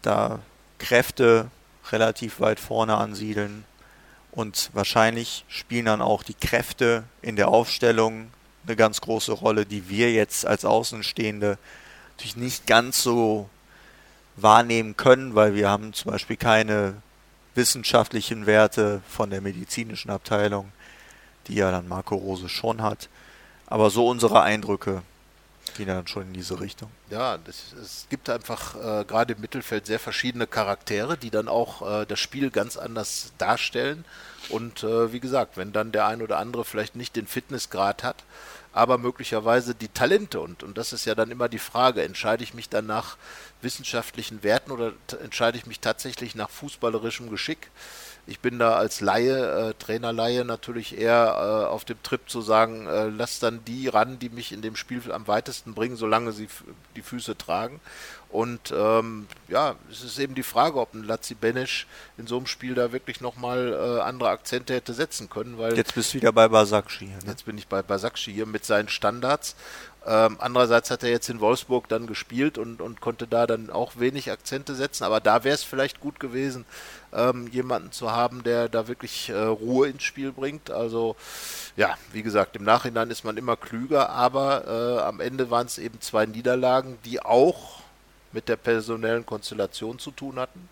[0.01, 0.39] da
[0.77, 1.49] Kräfte
[1.91, 3.65] relativ weit vorne ansiedeln.
[4.31, 8.31] Und wahrscheinlich spielen dann auch die Kräfte in der Aufstellung
[8.65, 11.57] eine ganz große Rolle, die wir jetzt als Außenstehende
[12.15, 13.49] natürlich nicht ganz so
[14.37, 16.95] wahrnehmen können, weil wir haben zum Beispiel keine
[17.55, 20.71] wissenschaftlichen Werte von der medizinischen Abteilung,
[21.47, 23.09] die ja dann Marco Rose schon hat.
[23.67, 25.01] Aber so unsere Eindrücke
[25.75, 26.89] gehen dann schon in diese Richtung.
[27.09, 32.01] Ja, das, es gibt einfach äh, gerade im Mittelfeld sehr verschiedene Charaktere, die dann auch
[32.01, 34.05] äh, das Spiel ganz anders darstellen.
[34.49, 38.23] Und äh, wie gesagt, wenn dann der ein oder andere vielleicht nicht den Fitnessgrad hat,
[38.73, 40.39] aber möglicherweise die Talente.
[40.39, 43.17] Und, und das ist ja dann immer die Frage, entscheide ich mich dann nach
[43.61, 47.69] wissenschaftlichen Werten oder entscheide ich mich tatsächlich nach fußballerischem Geschick?
[48.31, 52.87] Ich bin da als Laie, äh, Trainerlaie natürlich eher äh, auf dem Trip zu sagen,
[52.87, 56.47] äh, lass dann die ran, die mich in dem Spiel am weitesten bringen, solange sie
[56.95, 57.81] die Füße tragen.
[58.29, 62.47] Und ähm, ja, es ist eben die Frage, ob ein Lazzi Benesch in so einem
[62.47, 65.57] Spiel da wirklich nochmal äh, andere Akzente hätte setzen können.
[65.57, 67.07] Weil jetzt bist du wieder bei Basakci.
[67.07, 67.17] Ne?
[67.27, 69.57] Jetzt bin ich bei Basakci hier mit seinen Standards.
[70.05, 73.93] Ähm, andererseits hat er jetzt in Wolfsburg dann gespielt und, und konnte da dann auch
[73.97, 75.03] wenig Akzente setzen.
[75.03, 76.65] Aber da wäre es vielleicht gut gewesen,
[77.13, 80.71] ähm, jemanden zu haben, der da wirklich äh, Ruhe ins Spiel bringt.
[80.71, 81.15] Also
[81.75, 85.77] ja, wie gesagt, im Nachhinein ist man immer klüger, aber äh, am Ende waren es
[85.77, 87.81] eben zwei Niederlagen, die auch
[88.31, 90.67] mit der personellen Konstellation zu tun hatten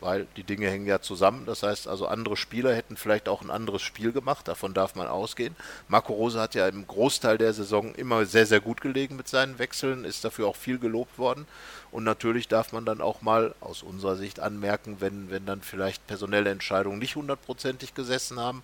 [0.00, 1.44] weil die Dinge hängen ja zusammen.
[1.46, 5.06] Das heißt also, andere Spieler hätten vielleicht auch ein anderes Spiel gemacht, davon darf man
[5.06, 5.54] ausgehen.
[5.88, 9.58] Marco Rose hat ja im Großteil der Saison immer sehr, sehr gut gelegen mit seinen
[9.58, 11.46] Wechseln, ist dafür auch viel gelobt worden.
[11.92, 16.06] Und natürlich darf man dann auch mal aus unserer Sicht anmerken, wenn, wenn dann vielleicht
[16.06, 18.62] personelle Entscheidungen nicht hundertprozentig gesessen haben.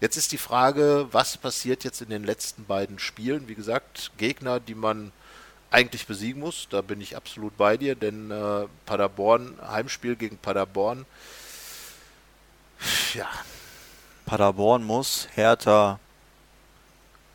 [0.00, 3.48] Jetzt ist die Frage, was passiert jetzt in den letzten beiden Spielen?
[3.48, 5.12] Wie gesagt, Gegner, die man
[5.74, 6.68] eigentlich besiegen muss.
[6.70, 11.04] Da bin ich absolut bei dir, denn äh, Paderborn, Heimspiel gegen Paderborn,
[13.14, 13.28] ja.
[14.26, 15.98] Paderborn muss, Hertha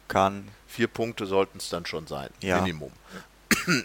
[0.08, 0.48] kann.
[0.68, 2.62] Vier Punkte sollten es dann schon sein, Ja.
[2.62, 2.92] Minimum.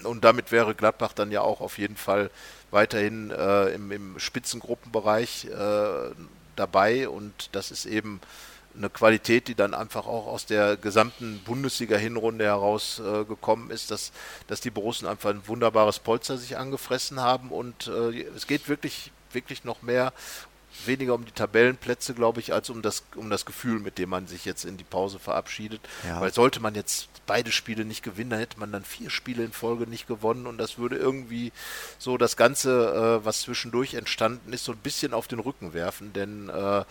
[0.03, 2.29] Und damit wäre Gladbach dann ja auch auf jeden Fall
[2.71, 6.11] weiterhin äh, im, im Spitzengruppenbereich äh,
[6.55, 7.09] dabei.
[7.09, 8.21] Und das ist eben
[8.77, 14.11] eine Qualität, die dann einfach auch aus der gesamten Bundesliga-Hinrunde heraus äh, ist, dass,
[14.47, 17.49] dass die Borussen einfach ein wunderbares Polster sich angefressen haben.
[17.49, 20.13] Und äh, es geht wirklich, wirklich noch mehr
[20.85, 24.27] weniger um die Tabellenplätze, glaube ich, als um das, um das Gefühl, mit dem man
[24.27, 25.81] sich jetzt in die Pause verabschiedet.
[26.07, 26.21] Ja.
[26.21, 29.51] Weil sollte man jetzt beide Spiele nicht gewinnen, dann hätte man dann vier Spiele in
[29.51, 31.51] Folge nicht gewonnen und das würde irgendwie
[31.97, 36.13] so das Ganze, äh, was zwischendurch entstanden ist, so ein bisschen auf den Rücken werfen.
[36.13, 36.85] Denn äh, ja,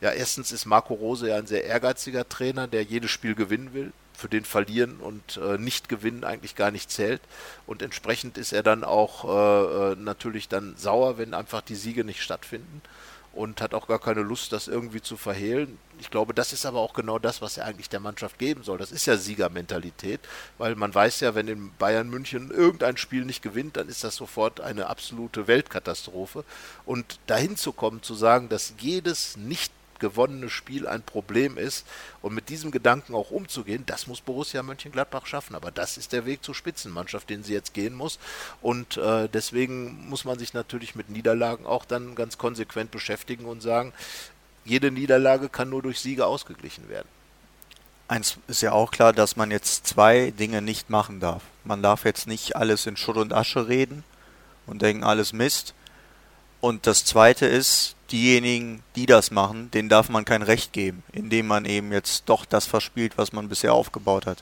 [0.00, 4.28] erstens ist Marco Rose ja ein sehr ehrgeiziger Trainer, der jedes Spiel gewinnen will für
[4.28, 7.20] den Verlieren und äh, nicht gewinnen eigentlich gar nicht zählt.
[7.66, 12.04] Und entsprechend ist er dann auch äh, äh, natürlich dann sauer, wenn einfach die Siege
[12.04, 12.80] nicht stattfinden
[13.34, 15.78] und hat auch gar keine Lust, das irgendwie zu verhehlen.
[16.00, 18.78] Ich glaube, das ist aber auch genau das, was er eigentlich der Mannschaft geben soll.
[18.78, 20.20] Das ist ja Siegermentalität,
[20.58, 24.16] weil man weiß ja, wenn in Bayern München irgendein Spiel nicht gewinnt, dann ist das
[24.16, 26.44] sofort eine absolute Weltkatastrophe.
[26.84, 29.72] Und dahin zu kommen, zu sagen, dass jedes nicht
[30.04, 31.86] gewonnene Spiel ein Problem ist
[32.20, 35.54] und mit diesem Gedanken auch umzugehen, das muss Borussia Mönchengladbach schaffen.
[35.54, 38.18] Aber das ist der Weg zur Spitzenmannschaft, den sie jetzt gehen muss.
[38.60, 43.62] Und äh, deswegen muss man sich natürlich mit Niederlagen auch dann ganz konsequent beschäftigen und
[43.62, 43.94] sagen,
[44.66, 47.08] jede Niederlage kann nur durch Siege ausgeglichen werden.
[48.06, 51.42] Eins ist ja auch klar, dass man jetzt zwei Dinge nicht machen darf.
[51.64, 54.04] Man darf jetzt nicht alles in Schutt und Asche reden
[54.66, 55.72] und denken, alles Mist.
[56.64, 61.46] Und das zweite ist, diejenigen, die das machen, denen darf man kein Recht geben, indem
[61.46, 64.38] man eben jetzt doch das verspielt, was man bisher aufgebaut hat.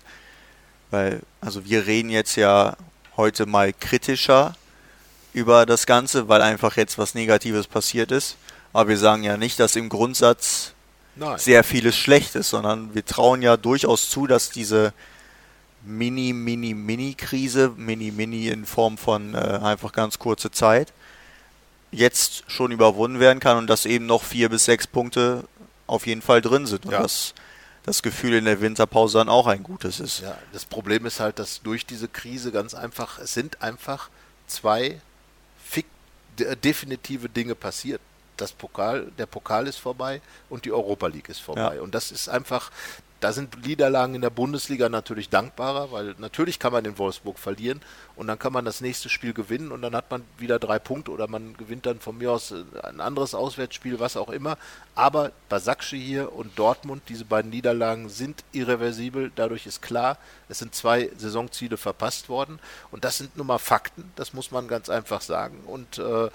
[0.93, 2.77] Weil, also wir reden jetzt ja
[3.17, 4.55] heute mal kritischer
[5.33, 8.37] über das Ganze, weil einfach jetzt was Negatives passiert ist.
[8.73, 10.75] Aber wir sagen ja nicht, dass im Grundsatz
[11.17, 11.39] Nein.
[11.39, 14.93] sehr vieles schlecht ist, sondern wir trauen ja durchaus zu, dass diese
[15.85, 20.93] Mini, Mini, Mini-Krise, Mini, Mini in Form von äh, einfach ganz kurze Zeit,
[21.93, 25.45] jetzt schon überwunden werden kann und dass eben noch vier bis sechs Punkte
[25.87, 27.03] auf jeden Fall drin sind und Ja.
[27.03, 27.35] dass
[27.85, 30.21] das Gefühl in der Winterpause dann auch ein gutes ist.
[30.21, 34.09] Ja, das Problem ist halt, dass durch diese Krise ganz einfach, es sind einfach
[34.47, 35.01] zwei
[36.39, 38.01] de definitive Dinge passiert.
[38.37, 41.77] Das Pokal, der Pokal ist vorbei und die Europa League ist vorbei.
[41.77, 41.83] Ja.
[41.83, 42.71] Und das ist einfach,
[43.23, 47.81] da sind Niederlagen in der Bundesliga natürlich dankbarer, weil natürlich kann man in Wolfsburg verlieren
[48.17, 51.13] und dann kann man das nächste Spiel gewinnen und dann hat man wieder drei Punkte
[51.13, 54.59] oder man gewinnt dann von mir aus äh, ein anderes Auswärtsspiel, was auch immer.
[54.97, 59.31] Aber Basakci hier und Dortmund, diese beiden Niederlagen sind irreversibel.
[59.37, 60.19] Dadurch ist klar,
[60.53, 62.61] es sind zwei Saisonziele verpasst worden
[62.91, 65.61] und das sind nun mal Fakten, das muss man ganz einfach sagen.
[65.67, 66.29] Und äh,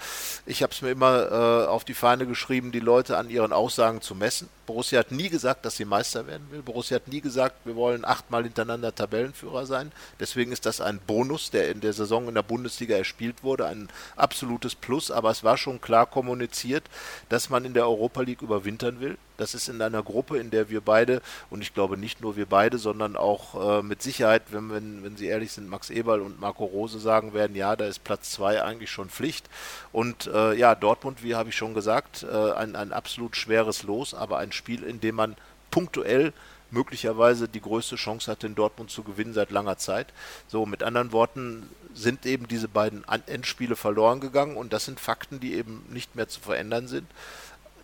[0.44, 4.02] ich habe es mir immer äh, auf die Fahne geschrieben, die Leute an ihren Aussagen
[4.02, 4.48] zu messen.
[4.66, 6.62] Borussia hat nie gesagt, dass sie Meister werden will.
[6.62, 9.92] Borussia hat nie gesagt, wir wollen achtmal hintereinander Tabellenführer sein.
[10.18, 13.88] Deswegen ist das ein Bonus, der in der Saison in der Bundesliga erspielt wurde, ein
[14.16, 15.12] absolutes Plus.
[15.12, 16.84] Aber es war schon klar kommuniziert,
[17.28, 19.16] dass man in der Europa League überwintern will.
[19.38, 22.46] Das ist in einer Gruppe, in der wir beide, und ich glaube nicht nur wir
[22.46, 26.40] beide, sondern auch äh, mit Sicherheit, wenn, wenn, wenn Sie ehrlich sind, Max Eberl und
[26.40, 29.48] Marco Rose sagen werden, ja, da ist Platz zwei eigentlich schon Pflicht.
[29.92, 34.12] Und äh, ja, Dortmund, wie habe ich schon gesagt, äh, ein, ein absolut schweres Los,
[34.12, 35.36] aber ein Spiel, in dem man
[35.70, 36.32] punktuell
[36.70, 40.08] möglicherweise die größte Chance hatte, in Dortmund zu gewinnen seit langer Zeit.
[40.48, 45.40] So, mit anderen Worten sind eben diese beiden Endspiele verloren gegangen und das sind Fakten,
[45.40, 47.06] die eben nicht mehr zu verändern sind.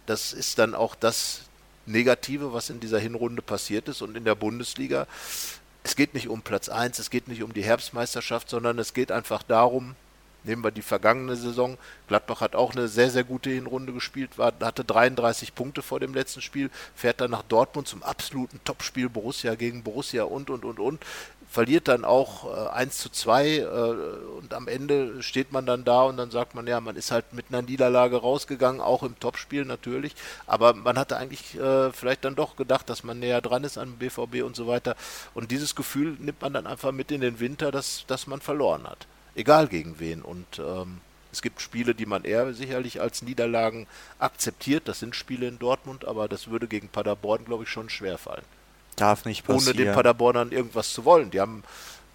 [0.07, 1.43] Das ist dann auch das
[1.87, 5.07] Negative, was in dieser Hinrunde passiert ist und in der Bundesliga.
[5.83, 9.13] Es geht nicht um Platz 1, es geht nicht um die Herbstmeisterschaft, sondern es geht
[9.13, 9.97] einfach darum,
[10.45, 11.79] Nehmen wir die vergangene Saison.
[12.07, 16.13] Gladbach hat auch eine sehr, sehr gute Hinrunde gespielt, war, hatte 33 Punkte vor dem
[16.13, 20.79] letzten Spiel, fährt dann nach Dortmund zum absoluten Topspiel Borussia gegen Borussia und, und, und,
[20.79, 21.03] und.
[21.55, 23.65] Verliert dann auch äh, 1 zu 2 äh,
[24.39, 27.33] und am Ende steht man dann da und dann sagt man, ja, man ist halt
[27.33, 30.15] mit einer Niederlage rausgegangen, auch im Topspiel natürlich.
[30.47, 33.99] Aber man hatte eigentlich äh, vielleicht dann doch gedacht, dass man näher dran ist an
[33.99, 34.97] BVB und so weiter.
[35.33, 38.85] Und dieses Gefühl nimmt man dann einfach mit in den Winter, dass, dass man verloren
[38.85, 40.23] hat egal gegen wen.
[40.23, 41.01] Und ähm,
[41.33, 43.87] es gibt Spiele, die man eher sicherlich als Niederlagen
[44.19, 44.89] akzeptiert.
[44.89, 48.45] Das sind Spiele in Dortmund, aber das würde gegen Paderborn, glaube ich, schon schwer fallen.
[48.97, 49.77] Darf nicht passieren.
[49.77, 51.31] Ohne den Paderbornern irgendwas zu wollen.
[51.31, 51.63] Die haben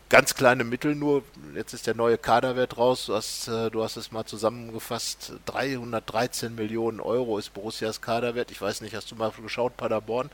[0.10, 1.24] ganz kleine Mittel nur.
[1.56, 3.06] Jetzt ist der neue Kaderwert raus.
[3.08, 5.34] Du hast, äh, du hast es mal zusammengefasst.
[5.46, 8.52] 313 Millionen Euro ist Borussias Kaderwert.
[8.52, 10.30] Ich weiß nicht, hast du mal geschaut, Paderborn?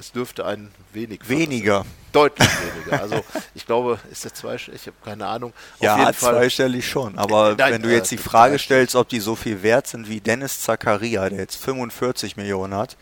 [0.00, 1.84] Es dürfte ein wenig Weniger.
[2.12, 3.02] Deutlich weniger.
[3.02, 3.24] Also
[3.56, 4.80] ich glaube, ist der zweistellig?
[4.82, 5.52] Ich habe keine Ahnung.
[5.74, 6.34] Auf Ja, jeden Fall.
[6.34, 7.18] zweistellig schon.
[7.18, 10.08] Aber Nein, wenn du äh, jetzt die Frage stellst, ob die so viel wert sind
[10.08, 12.96] wie Dennis Zakaria, der jetzt 45 Millionen hat,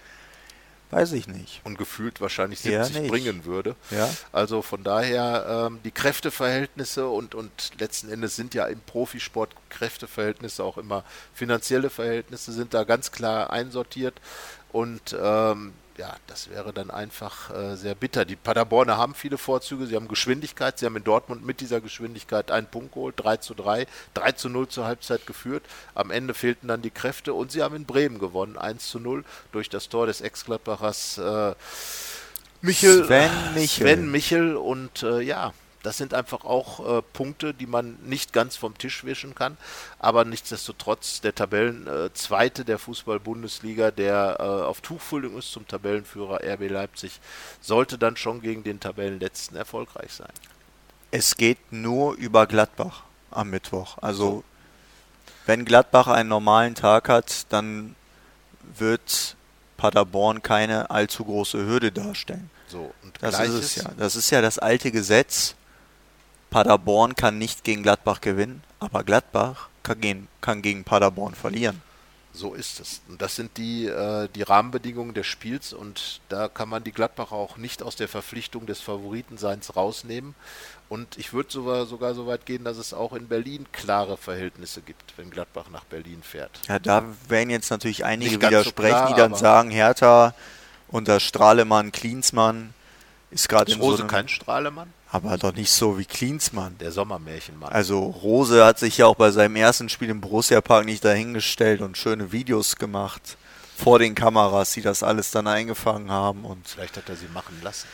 [0.90, 1.60] Weiß ich nicht.
[1.64, 3.10] Und gefühlt wahrscheinlich Eher 70 nicht.
[3.10, 3.74] bringen würde.
[3.90, 4.08] Ja.
[4.32, 10.62] Also von daher ähm, die Kräfteverhältnisse und, und letzten Endes sind ja im Profisport Kräfteverhältnisse
[10.62, 14.20] auch immer finanzielle Verhältnisse sind da ganz klar einsortiert
[14.70, 18.24] und ähm, ja, das wäre dann einfach äh, sehr bitter.
[18.24, 22.50] Die Paderborner haben viele Vorzüge, sie haben Geschwindigkeit, sie haben in Dortmund mit dieser Geschwindigkeit
[22.50, 25.64] einen Punkt geholt, 3 zu 3, 3 zu 0 zur Halbzeit geführt.
[25.94, 29.24] Am Ende fehlten dann die Kräfte und sie haben in Bremen gewonnen, 1 zu 0
[29.52, 31.54] durch das Tor des Ex-Gladbachers äh,
[32.60, 33.86] Michel, Sven Michel.
[33.86, 34.56] Sven Michel.
[34.56, 35.52] Und äh, ja,
[35.86, 39.56] das sind einfach auch äh, Punkte, die man nicht ganz vom Tisch wischen kann.
[40.00, 47.20] Aber nichtsdestotrotz der Tabellenzweite der Fußball-Bundesliga, der äh, auf Tuchfühlung ist zum Tabellenführer RB Leipzig,
[47.60, 50.32] sollte dann schon gegen den Tabellenletzten erfolgreich sein.
[51.12, 53.98] Es geht nur über Gladbach am Mittwoch.
[53.98, 54.42] Also,
[55.46, 57.94] wenn Gladbach einen normalen Tag hat, dann
[58.76, 59.36] wird
[59.76, 62.50] Paderborn keine allzu große Hürde darstellen.
[62.66, 63.84] So, und Das ist es ja.
[63.96, 65.54] Das ist ja das alte Gesetz.
[66.56, 71.82] Paderborn kann nicht gegen Gladbach gewinnen, aber Gladbach kann gegen, kann gegen Paderborn verlieren.
[72.32, 73.02] So ist es.
[73.10, 77.34] Und das sind die, äh, die Rahmenbedingungen des Spiels und da kann man die Gladbacher
[77.34, 80.34] auch nicht aus der Verpflichtung des Favoritenseins rausnehmen.
[80.88, 84.80] Und ich würde sogar, sogar so weit gehen, dass es auch in Berlin klare Verhältnisse
[84.80, 86.62] gibt, wenn Gladbach nach Berlin fährt.
[86.68, 90.34] Ja, da werden jetzt natürlich einige ganz so widersprechen, klar, die dann sagen, Hertha
[90.88, 92.72] unter Strahlemann, Klinsmann
[93.30, 94.95] ist gerade in so Rose einem, kein Strahlemann?
[95.10, 96.76] Aber doch nicht so wie Klinsmann.
[96.78, 97.72] Der Sommermärchenmann.
[97.72, 101.80] Also Rose hat sich ja auch bei seinem ersten Spiel im Borussia Park nicht dahingestellt
[101.80, 103.36] und schöne Videos gemacht
[103.76, 107.60] vor den Kameras, die das alles dann eingefangen haben und Vielleicht hat er sie machen
[107.62, 107.86] lassen.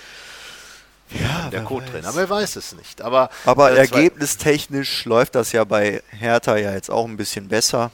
[1.11, 2.09] ja, Der Co-Trainer.
[2.09, 2.17] weiß.
[2.17, 3.03] Wer weiß es nicht.
[3.03, 7.91] Aber, Aber äh, ergebnistechnisch läuft das ja bei Hertha ja jetzt auch ein bisschen besser.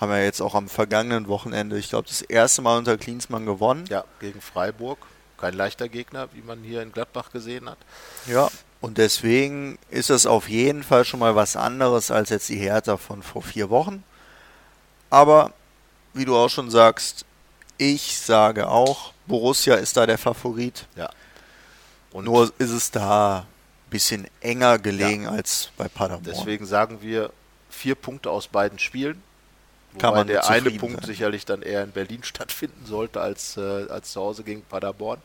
[0.00, 3.86] Haben wir jetzt auch am vergangenen Wochenende, ich glaube, das erste Mal unter Klinsmann gewonnen.
[3.88, 4.98] Ja, gegen Freiburg.
[5.38, 7.78] Kein leichter Gegner, wie man hier in Gladbach gesehen hat.
[8.26, 8.48] Ja.
[8.80, 12.96] Und deswegen ist es auf jeden Fall schon mal was anderes als jetzt die Hertha
[12.96, 14.04] von vor vier Wochen.
[15.10, 15.52] Aber
[16.12, 17.24] wie du auch schon sagst,
[17.78, 20.86] ich sage auch, Borussia ist da der Favorit.
[20.96, 21.10] Ja.
[22.12, 26.24] Und Nur ist es da ein bisschen enger gelegen als bei Paderborn.
[26.24, 27.30] deswegen sagen wir
[27.68, 29.22] vier Punkte aus beiden Spielen.
[29.98, 31.06] Kann Wobei man der eine Punkt sein.
[31.06, 35.20] sicherlich dann eher in Berlin stattfinden sollte als, äh, als zu Hause gegen Paderborn.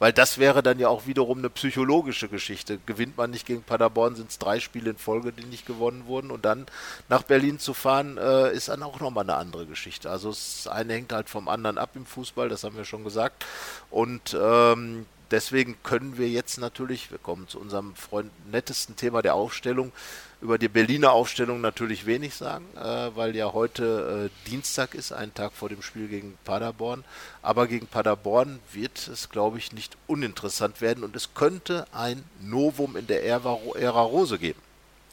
[0.00, 2.78] Weil das wäre dann ja auch wiederum eine psychologische Geschichte.
[2.84, 6.30] Gewinnt man nicht gegen Paderborn, sind es drei Spiele in Folge, die nicht gewonnen wurden.
[6.30, 6.66] Und dann
[7.08, 10.10] nach Berlin zu fahren, äh, ist dann auch nochmal eine andere Geschichte.
[10.10, 13.46] Also das eine hängt halt vom anderen ab im Fußball, das haben wir schon gesagt.
[13.90, 19.34] Und ähm, deswegen können wir jetzt natürlich, wir kommen zu unserem Freund, nettesten Thema der
[19.34, 19.92] Aufstellung,
[20.40, 25.32] über die Berliner Aufstellung natürlich wenig sagen, äh, weil ja heute äh, Dienstag ist, ein
[25.32, 27.02] Tag vor dem Spiel gegen Paderborn.
[27.40, 32.96] Aber gegen Paderborn wird es, glaube ich, nicht uninteressant werden und es könnte ein Novum
[32.96, 34.60] in der Ära, Ära Rose geben.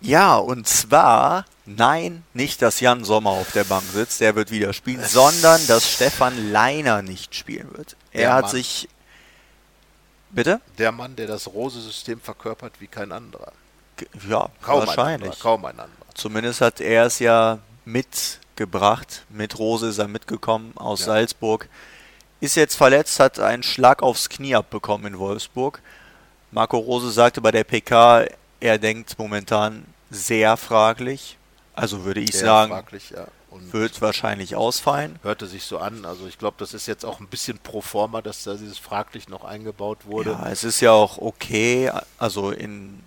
[0.02, 4.74] Ja, und zwar, nein, nicht, dass Jan Sommer auf der Bank sitzt, der wird wieder
[4.74, 7.96] spielen, sondern dass Stefan Leiner nicht spielen wird.
[8.12, 8.52] Er hat Mann.
[8.52, 8.90] sich.
[10.32, 10.62] Bitte?
[10.78, 13.52] Der Mann, der das Rose-System verkörpert wie kein anderer.
[14.28, 15.30] Ja, Kaum ein wahrscheinlich.
[15.32, 15.42] anderer.
[15.42, 15.90] Kaum ein anderer.
[16.16, 19.26] Zumindest hat er es ja mitgebracht.
[19.30, 21.06] Mit Rose ist er mitgekommen aus Ja.
[21.08, 21.68] Salzburg.
[22.40, 25.80] Ist jetzt verletzt, hat einen Schlag aufs Knie abbekommen in Wolfsburg.
[26.52, 28.26] Marco Rose sagte bei der PK,
[28.60, 31.38] er denkt momentan sehr fraglich.
[31.74, 33.28] Also würde ich Sehr sagen, fraglich, ja.
[33.52, 35.20] Und wird wahrscheinlich ausfallen.
[35.24, 36.06] hörte sich so an.
[36.06, 39.28] Also ich glaube, das ist jetzt auch ein bisschen pro forma, dass da dieses fraglich
[39.28, 40.32] noch eingebaut wurde.
[40.32, 43.04] Ja, es ist ja auch okay, also in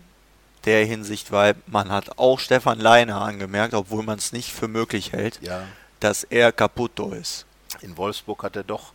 [0.66, 5.12] der Hinsicht, weil man hat auch Stefan Leiner angemerkt, obwohl man es nicht für möglich
[5.12, 5.62] hält, ja.
[6.00, 7.46] dass er Caputo ist.
[7.80, 8.92] in Wolfsburg hat er doch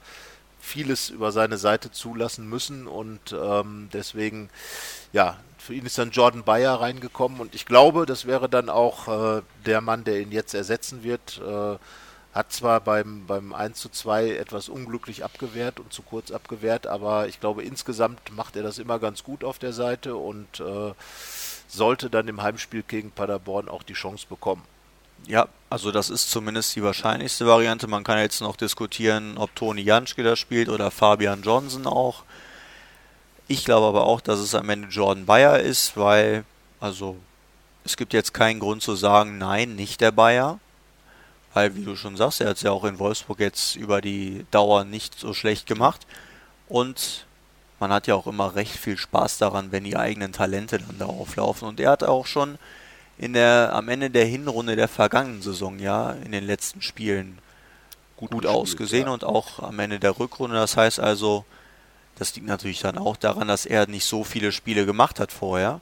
[0.60, 4.50] vieles über seine Seite zulassen müssen und ähm, deswegen,
[5.14, 5.38] ja,
[5.70, 9.44] für ihn ist dann Jordan Bayer reingekommen und ich glaube, das wäre dann auch äh,
[9.68, 11.40] der Mann, der ihn jetzt ersetzen wird.
[11.48, 11.78] Äh,
[12.34, 17.28] hat zwar beim, beim 1 zu 2 etwas unglücklich abgewehrt und zu kurz abgewehrt, aber
[17.28, 20.94] ich glaube, insgesamt macht er das immer ganz gut auf der Seite und äh,
[21.68, 24.64] sollte dann im Heimspiel gegen Paderborn auch die Chance bekommen.
[25.28, 27.86] Ja, also das ist zumindest die wahrscheinlichste Variante.
[27.86, 32.24] Man kann jetzt noch diskutieren, ob Toni Janschke da spielt oder Fabian Johnson auch.
[33.52, 36.46] Ich glaube aber auch, dass es am Ende Jordan Bayer ist, weil,
[36.80, 37.18] also,
[37.84, 40.60] es gibt jetzt keinen Grund zu sagen, nein, nicht der Bayer.
[41.56, 44.46] Weil, wie du schon sagst, er hat es ja auch in Wolfsburg jetzt über die
[44.52, 46.06] Dauer nicht so schlecht gemacht.
[46.68, 47.26] Und
[47.80, 51.06] man hat ja auch immer recht viel Spaß daran, wenn die eigenen Talente dann da
[51.08, 51.68] auflaufen.
[51.68, 52.60] Und er hat auch schon
[53.18, 57.40] in der, am Ende der Hinrunde der vergangenen Saison, ja, in den letzten Spielen
[58.16, 59.14] gut, gut ausgesehen ja.
[59.14, 60.56] und auch am Ende der Rückrunde.
[60.56, 61.46] Das heißt also,
[62.20, 65.80] das liegt natürlich dann auch daran, dass er nicht so viele Spiele gemacht hat vorher,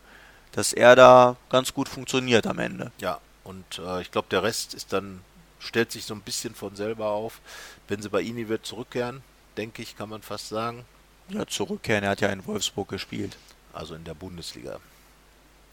[0.51, 2.91] dass er da ganz gut funktioniert am Ende.
[2.99, 5.21] Ja, und äh, ich glaube, der Rest ist dann,
[5.59, 7.41] stellt sich so ein bisschen von selber auf.
[7.87, 9.23] Wenn sie bei Ini wird zurückkehren,
[9.57, 10.85] denke ich, kann man fast sagen.
[11.29, 13.35] Ja, zurückkehren, er hat ja in Wolfsburg gespielt.
[13.73, 14.79] Also in der Bundesliga.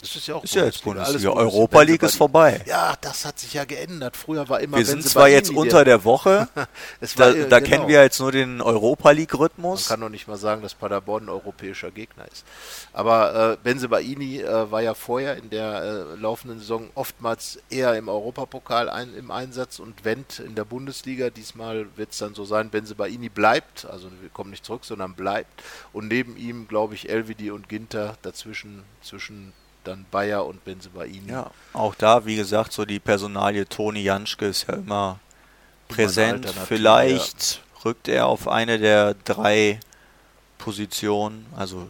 [0.04, 1.30] Das ist ja auch ist ja jetzt Bundesliga.
[1.32, 2.60] Alles Europa League ist vorbei.
[2.66, 4.18] Ja, das hat sich ja geändert.
[4.18, 4.76] Früher war immer.
[4.76, 6.46] Wir sind zwar jetzt unter der Woche.
[6.54, 6.66] da,
[7.16, 7.60] da genau.
[7.60, 9.88] kennen wir jetzt nur den Europa League Rhythmus.
[9.88, 12.44] Man kann doch nicht mal sagen, dass Paderborn ein europäischer Gegner ist.
[12.92, 18.10] Aber äh, Benzebaini äh, war ja vorher in der äh, laufenden Saison oftmals eher im
[18.10, 21.30] Europapokal ein, im Einsatz und Wendt in der Bundesliga.
[21.30, 25.62] Diesmal wird es dann so sein, Benzebaini bleibt, also wir kommen nicht zurück, sondern bleibt.
[25.94, 29.54] Und neben ihm, glaube ich, Elvidi und Ginter dazwischen zwischen
[29.84, 31.30] dann Bayer und Benzebaini.
[31.30, 35.20] Ja, auch da, wie gesagt, so die Personalie Toni Janschke ist ja immer
[35.88, 36.48] präsent.
[36.66, 37.84] Vielleicht ja.
[37.84, 39.80] rückt er auf eine der drei
[40.58, 41.88] Positionen, also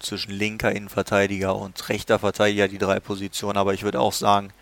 [0.00, 4.52] zwischen linker Innenverteidiger und rechter Verteidiger die drei Positionen, aber ich würde auch sagen,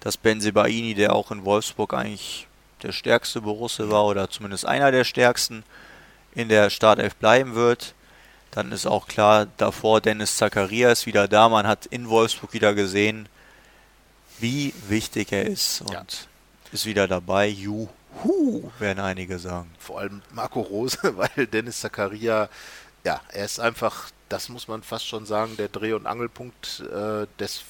[0.00, 2.46] dass Benzebaini, der auch in Wolfsburg eigentlich
[2.82, 5.62] der stärkste Borusse war oder zumindest einer der stärksten,
[6.34, 7.94] in der Startelf bleiben wird.
[8.52, 11.48] Dann ist auch klar, davor Dennis Zacharias wieder da.
[11.48, 13.28] Man hat in Wolfsburg wieder gesehen,
[14.38, 16.04] wie wichtig er ist und ja.
[16.70, 17.48] ist wieder dabei.
[17.48, 17.88] Juhu,
[18.78, 19.72] werden einige sagen.
[19.78, 22.50] Vor allem Marco Rose, weil Dennis Zacharias,
[23.04, 27.26] ja, er ist einfach, das muss man fast schon sagen, der Dreh- und Angelpunkt äh,
[27.38, 27.64] des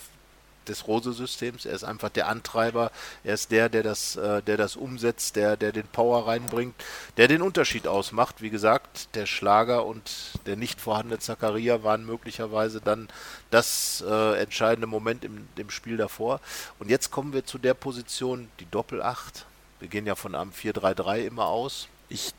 [0.69, 1.65] des Rose-Systems.
[1.65, 2.91] Er ist einfach der Antreiber.
[3.25, 6.75] Er ist der, der das, äh, der das umsetzt, der, der den Power reinbringt,
[7.17, 8.43] der den Unterschied ausmacht.
[8.43, 10.11] Wie gesagt, der Schlager und
[10.47, 13.09] der nicht vorhandene Zakaria waren möglicherweise dann
[13.51, 16.41] das äh, entscheidende Moment im, im Spiel davor.
[16.79, 19.45] Und jetzt kommen wir zu der Position, die Doppel-8.
[19.81, 21.89] Wir gehen ja von einem 4-3-3 immer aus.
[22.09, 22.35] Ich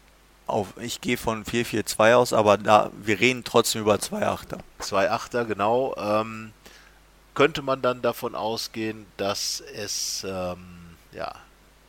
[0.45, 4.59] auf, ich gehe von 4-4-2 aus, aber da, wir reden trotzdem über zwei Achter.
[4.79, 5.95] Zwei Achter, genau.
[5.97, 6.51] Ähm,
[7.33, 11.33] könnte man dann davon ausgehen, dass es ähm, ja,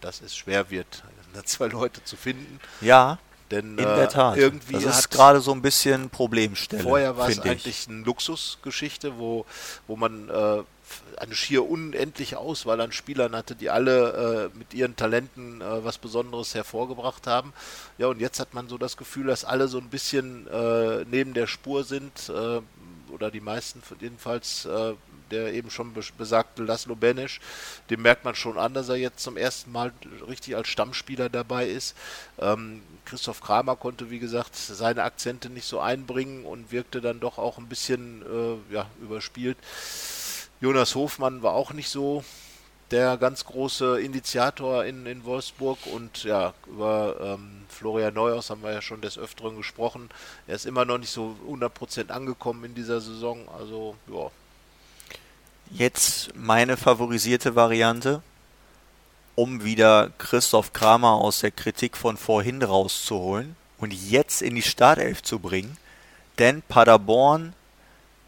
[0.00, 1.02] dass es schwer wird,
[1.44, 2.60] zwei Leute zu finden.
[2.80, 3.18] Ja.
[3.50, 4.36] Denn in äh, der Tat.
[4.38, 6.82] Irgendwie das ist gerade so ein bisschen Problemstelle.
[6.82, 9.44] Vorher war es eigentlich eine Luxusgeschichte, wo,
[9.86, 10.62] wo man äh,
[11.18, 15.98] eine schier unendliche Auswahl an Spielern hatte, die alle äh, mit ihren Talenten äh, was
[15.98, 17.52] Besonderes hervorgebracht haben.
[17.98, 21.34] Ja, und jetzt hat man so das Gefühl, dass alle so ein bisschen äh, neben
[21.34, 22.60] der Spur sind, äh,
[23.14, 24.94] oder die meisten jedenfalls äh,
[25.30, 27.40] der eben schon besagte Laszlo Benesch,
[27.90, 29.92] dem merkt man schon an, dass er jetzt zum ersten Mal
[30.28, 31.96] richtig als Stammspieler dabei ist.
[32.38, 37.38] Ähm, Christoph Kramer konnte, wie gesagt, seine Akzente nicht so einbringen und wirkte dann doch
[37.38, 39.58] auch ein bisschen äh, ja, überspielt.
[40.60, 42.24] Jonas Hofmann war auch nicht so
[42.90, 48.72] der ganz große Initiator in, in Wolfsburg und ja, über ähm, Florian Neuhaus haben wir
[48.72, 50.10] ja schon des Öfteren gesprochen.
[50.46, 54.30] Er ist immer noch nicht so 100% angekommen in dieser Saison, also ja,
[55.70, 58.22] Jetzt meine favorisierte Variante,
[59.34, 65.22] um wieder Christoph Kramer aus der Kritik von vorhin rauszuholen und jetzt in die Startelf
[65.22, 65.76] zu bringen.
[66.38, 67.54] Denn Paderborn,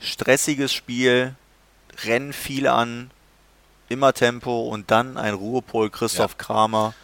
[0.01, 1.37] stressiges Spiel,
[2.05, 3.11] rennen viel an,
[3.89, 6.39] immer Tempo und dann ein Ruhepol Christoph ja.
[6.39, 6.95] Kramer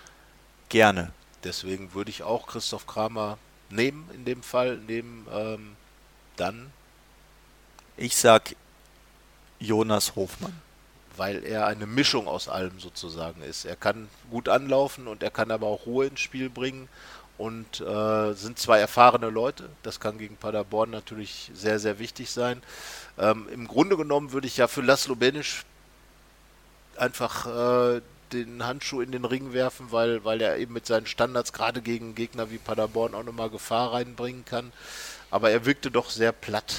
[0.68, 1.12] gerne.
[1.44, 3.38] Deswegen würde ich auch Christoph Kramer
[3.70, 5.76] nehmen in dem Fall, nehmen ähm,
[6.36, 6.70] dann.
[7.96, 8.54] Ich sag
[9.58, 10.60] Jonas Hofmann?
[11.16, 13.64] Weil er eine Mischung aus allem sozusagen ist.
[13.64, 16.88] Er kann gut anlaufen und er kann aber auch Ruhe ins Spiel bringen
[17.38, 19.68] und äh, sind zwei erfahrene Leute.
[19.82, 22.62] Das kann gegen Paderborn natürlich sehr, sehr wichtig sein.
[23.18, 25.64] Ähm, Im Grunde genommen würde ich ja für Laszlo Benisch
[26.98, 27.46] einfach
[27.96, 28.00] äh,
[28.32, 32.14] den Handschuh in den Ring werfen, weil, weil er eben mit seinen Standards gerade gegen
[32.14, 34.72] Gegner wie Paderborn auch nochmal Gefahr reinbringen kann.
[35.30, 36.74] Aber er wirkte doch sehr platt.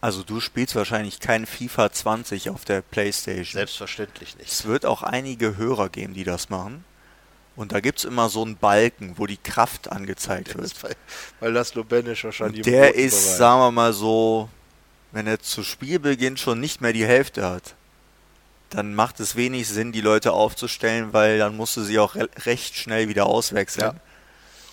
[0.00, 3.58] Also du spielst wahrscheinlich kein FIFA 20 auf der Playstation.
[3.60, 4.52] Selbstverständlich nicht.
[4.52, 6.84] Es wird auch einige Hörer geben, die das machen.
[7.56, 10.74] Und da gibt es immer so einen Balken, wo die Kraft angezeigt wird.
[11.40, 12.58] Weil, das Lubenisch wahrscheinlich.
[12.58, 13.38] Und der ist, bereit.
[13.38, 14.48] sagen wir mal so,
[15.12, 17.74] wenn er zu Spielbeginn schon nicht mehr die Hälfte hat,
[18.74, 22.28] dann macht es wenig Sinn, die Leute aufzustellen, weil dann musst du sie auch re
[22.44, 23.94] recht schnell wieder auswechseln.
[23.94, 24.00] Ja.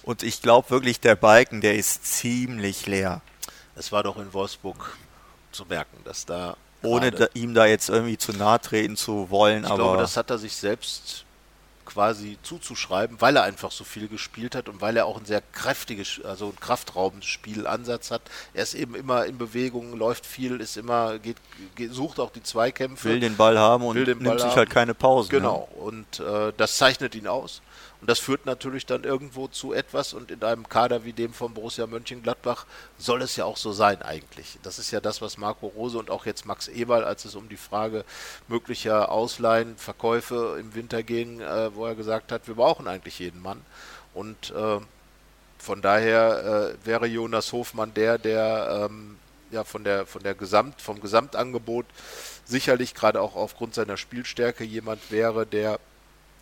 [0.03, 3.21] Und ich glaube wirklich, der Balken, der ist ziemlich leer.
[3.75, 4.97] Es war doch in Wolfsburg
[5.51, 6.57] zu merken, dass da.
[6.83, 9.75] Ohne da, ihm da jetzt irgendwie zu nahe treten zu wollen, ich aber.
[9.75, 11.25] Ich glaube, das hat er sich selbst
[11.93, 15.41] quasi zuzuschreiben, weil er einfach so viel gespielt hat und weil er auch ein sehr
[15.51, 18.21] kräftiges, also ein kraftraubendes Spielansatz hat.
[18.53, 21.37] Er ist eben immer in Bewegung, läuft viel, ist immer, geht,
[21.75, 23.09] geht sucht auch die Zweikämpfe.
[23.09, 24.55] Will den Ball haben und nimmt Ball sich haben.
[24.55, 25.29] halt keine Pause.
[25.29, 25.81] Genau, ne?
[25.81, 27.61] und äh, das zeichnet ihn aus.
[28.01, 31.53] Und das führt natürlich dann irgendwo zu etwas und in einem Kader wie dem von
[31.53, 32.65] Borussia Mönchengladbach
[32.97, 34.57] soll es ja auch so sein eigentlich.
[34.63, 37.47] Das ist ja das, was Marco Rose und auch jetzt Max Eberl, als es um
[37.47, 38.03] die Frage
[38.47, 43.39] möglicher Ausleihen, Verkäufe im Winter ging, äh, wo er gesagt hat, wir brauchen eigentlich jeden
[43.39, 43.61] Mann.
[44.15, 44.79] Und äh,
[45.59, 49.19] von daher äh, wäre Jonas Hofmann der, der ähm,
[49.51, 51.85] ja von der von der Gesamt vom Gesamtangebot
[52.45, 55.79] sicherlich gerade auch aufgrund seiner Spielstärke jemand wäre, der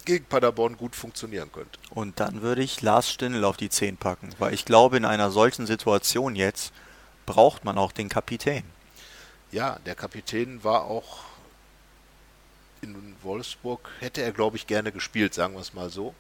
[0.10, 1.78] gegen Paderborn gut funktionieren könnte.
[1.92, 5.30] Und dann würde ich Lars Stindl auf die 10 packen, weil ich glaube, in einer
[5.30, 6.74] solchen Situation jetzt
[7.28, 8.64] braucht man auch den Kapitän.
[9.52, 11.20] Ja, der Kapitän war auch
[12.82, 16.16] in Wolfsburg, hätte er, glaube ich, gerne gespielt, sagen wir es mal so.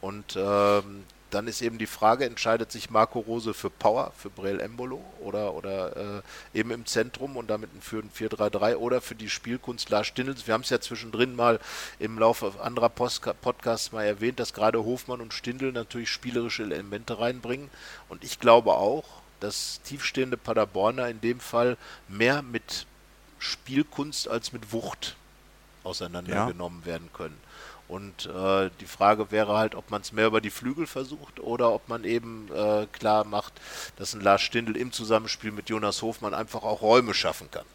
[0.00, 1.04] Und ähm,
[1.34, 5.54] dann ist eben die Frage, entscheidet sich Marco Rose für Power, für Breel Embolo oder,
[5.54, 6.20] oder
[6.54, 10.46] äh, eben im Zentrum und damit für ein 4-3-3 oder für die Spielkunst Lars Stindls.
[10.46, 11.58] Wir haben es ja zwischendrin mal
[11.98, 17.18] im Laufe anderer Post Podcasts mal erwähnt, dass gerade Hofmann und Stindl natürlich spielerische Elemente
[17.18, 17.68] reinbringen.
[18.08, 19.04] Und ich glaube auch,
[19.40, 21.76] dass tiefstehende Paderborner in dem Fall
[22.08, 22.86] mehr mit
[23.38, 25.16] Spielkunst als mit Wucht
[25.82, 26.86] auseinandergenommen ja.
[26.86, 27.36] werden können.
[27.86, 31.72] Und äh, die Frage wäre halt, ob man es mehr über die Flügel versucht oder
[31.72, 33.52] ob man eben äh, klar macht,
[33.96, 37.66] dass ein Lars Stindl im Zusammenspiel mit Jonas Hofmann einfach auch Räume schaffen kann.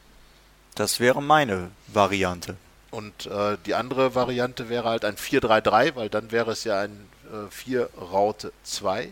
[0.76, 2.55] Das wäre meine Variante.
[2.91, 7.07] Und äh, die andere Variante wäre halt ein 4-3-3, weil dann wäre es ja ein
[7.32, 9.10] äh, 4 Raute 2.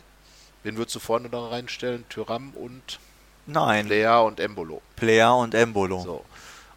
[0.64, 2.06] Wen würdest du vorne noch reinstellen?
[2.10, 3.00] Tyram und
[3.46, 3.86] Nein.
[3.86, 4.82] Player und Embolo.
[4.96, 6.02] Player und Embolo.
[6.02, 6.26] So.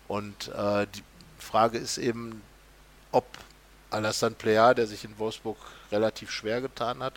[0.09, 1.03] Und äh, die
[1.39, 2.43] Frage ist eben,
[3.13, 3.27] ob
[3.91, 5.59] Alassane Plea, der sich in Wolfsburg
[5.93, 7.15] relativ schwer getan hat,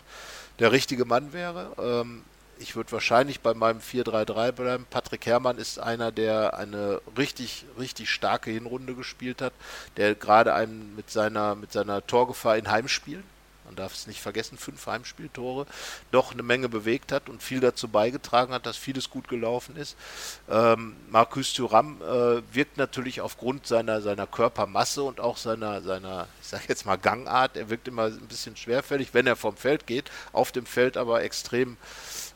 [0.60, 1.72] der richtige Mann wäre.
[1.78, 2.24] Ähm,
[2.60, 4.86] ich würde wahrscheinlich bei meinem 4-3-3 bleiben.
[4.90, 9.54] Patrick Herrmann ist einer, der eine richtig, richtig starke Hinrunde gespielt hat,
[9.98, 13.33] der gerade einen mit seiner, mit seiner Torgefahr in Heimspielen
[13.66, 15.66] man darf es nicht vergessen, fünf Heimspieltore,
[16.12, 19.96] doch eine Menge bewegt hat und viel dazu beigetragen hat, dass vieles gut gelaufen ist.
[20.50, 26.48] Ähm, Marcus Thuram äh, wirkt natürlich aufgrund seiner, seiner Körpermasse und auch seiner, seiner, ich
[26.48, 30.12] sage jetzt mal Gangart, er wirkt immer ein bisschen schwerfällig, wenn er vom Feld geht,
[30.32, 31.78] auf dem Feld aber extrem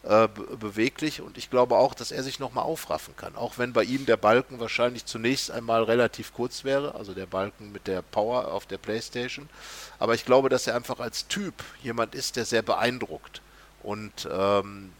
[0.04, 0.28] äh,
[0.60, 3.36] beweglich und ich glaube auch, dass er sich nochmal aufraffen kann.
[3.36, 7.72] Auch wenn bei ihm der Balken wahrscheinlich zunächst einmal relativ kurz wäre, also der Balken
[7.72, 9.50] mit der Power auf der Playstation.
[10.00, 13.42] Aber ich glaube, dass er einfach als Typ jemand ist, der sehr beeindruckt.
[13.84, 14.94] Und ähm,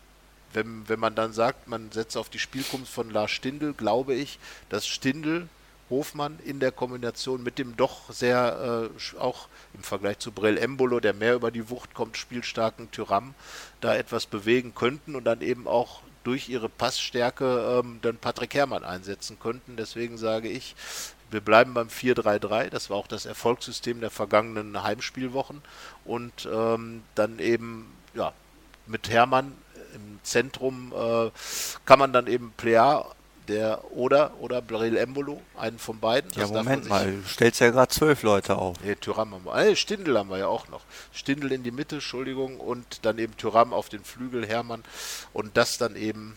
[0.54, 4.40] wenn, wenn man dann sagt, man setzt auf die Spielkunst von Lars Stindl, glaube ich,
[4.70, 5.48] dass Stindl
[5.90, 11.00] Hofmann in der Kombination mit dem doch sehr, äh, auch im Vergleich zu Brell Embolo,
[11.00, 13.34] der mehr über die Wucht kommt, spielstarken Tyram,
[13.82, 18.84] da etwas bewegen könnten und dann eben auch durch ihre Passstärke ähm, dann Patrick Herrmann
[18.84, 19.78] einsetzen könnten.
[19.78, 20.76] Deswegen sage ich,
[21.32, 22.70] wir bleiben beim 4-3-3.
[22.70, 25.62] Das war auch das Erfolgssystem der vergangenen Heimspielwochen.
[26.04, 28.34] Und ähm, dann eben, ja,
[28.88, 29.54] mit Hermann
[29.96, 31.32] im Zentrum äh,
[31.86, 33.06] kann man dann eben Plea
[33.48, 36.32] der oder oder Bril Embolo, einen von beiden.
[36.32, 38.78] Ja, das Moment mal, du stellst ja gerade zwölf Leute auf.
[38.84, 39.56] Nee, Tyram haben wir.
[39.56, 40.82] Äh, Stindel haben wir ja auch noch.
[41.12, 44.84] Stindel in die Mitte, Entschuldigung, und dann eben Tyram auf den Flügel, Hermann.
[45.34, 46.36] Und das dann eben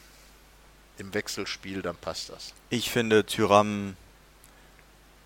[0.99, 2.53] im Wechselspiel, dann passt das.
[2.69, 3.97] Ich finde, Tyram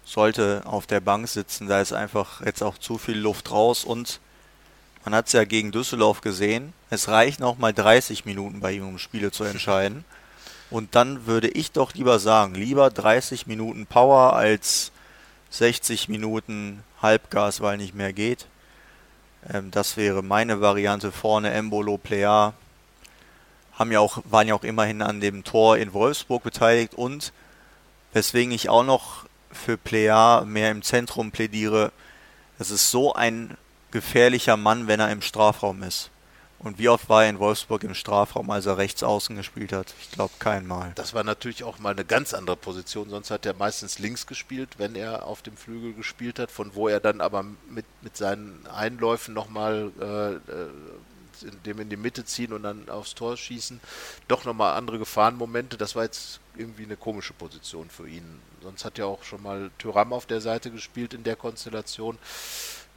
[0.04, 1.68] sollte auf der Bank sitzen.
[1.68, 4.20] Da ist einfach jetzt auch zu viel Luft raus und
[5.04, 6.72] man hat es ja gegen Düsseldorf gesehen.
[6.88, 10.04] Es reicht noch mal 30 Minuten bei ihm, um Spiele zu entscheiden.
[10.74, 14.90] Und dann würde ich doch lieber sagen, lieber 30 Minuten Power als
[15.50, 18.46] 60 Minuten Halbgas, weil nicht mehr geht.
[19.48, 22.54] Ähm, das wäre meine Variante vorne, Embolo, Plea.
[23.74, 27.32] Haben ja auch, waren ja auch immerhin an dem Tor in Wolfsburg beteiligt und
[28.12, 31.92] weswegen ich auch noch für Plea mehr im Zentrum plädiere,
[32.58, 33.56] das ist so ein
[33.92, 36.10] gefährlicher Mann, wenn er im Strafraum ist.
[36.64, 39.94] Und wie oft war er in Wolfsburg im Strafraum, als er rechts außen gespielt hat?
[40.00, 40.92] Ich glaube kein Mal.
[40.94, 43.10] Das war natürlich auch mal eine ganz andere Position.
[43.10, 46.88] Sonst hat er meistens links gespielt, wenn er auf dem Flügel gespielt hat, von wo
[46.88, 50.68] er dann aber mit, mit seinen Einläufen nochmal äh, äh
[51.66, 53.80] dem in die Mitte ziehen und dann aufs Tor schießen,
[54.28, 55.76] doch nochmal andere Gefahrenmomente.
[55.76, 58.40] Das war jetzt irgendwie eine komische Position für ihn.
[58.62, 62.18] Sonst hat er auch schon mal Tyram auf der Seite gespielt in der Konstellation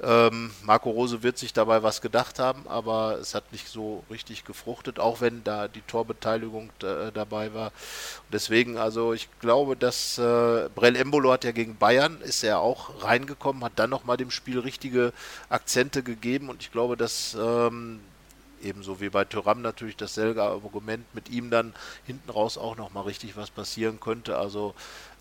[0.01, 4.45] Ähm, Marco Rose wird sich dabei was gedacht haben, aber es hat nicht so richtig
[4.45, 7.67] gefruchtet, auch wenn da die Torbeteiligung äh, dabei war.
[7.67, 12.59] Und deswegen, also ich glaube, dass äh, Brell Embolo hat ja gegen Bayern, ist er
[12.59, 15.13] auch reingekommen, hat dann nochmal dem Spiel richtige
[15.49, 17.99] Akzente gegeben und ich glaube, dass ähm,
[18.61, 21.73] ebenso wie bei Thuram natürlich dasselbe Argument mit ihm dann
[22.05, 24.37] hinten raus auch nochmal richtig was passieren könnte.
[24.37, 24.73] Also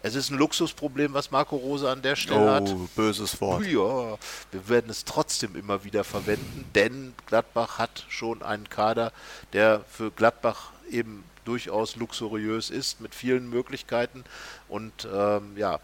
[0.07, 2.95] es ist ein Luxusproblem, was Marco Rose an der Stelle oh, hat.
[2.95, 3.67] böses Wort.
[3.67, 4.17] Ja,
[4.53, 9.13] wir werden es trotzdem immer wieder verwenden, denn Gladbach hat schon einen Kader,
[9.53, 14.23] der für Gladbach eben durchaus luxuriös ist, mit vielen Möglichkeiten.
[14.69, 15.81] Und ähm, ja,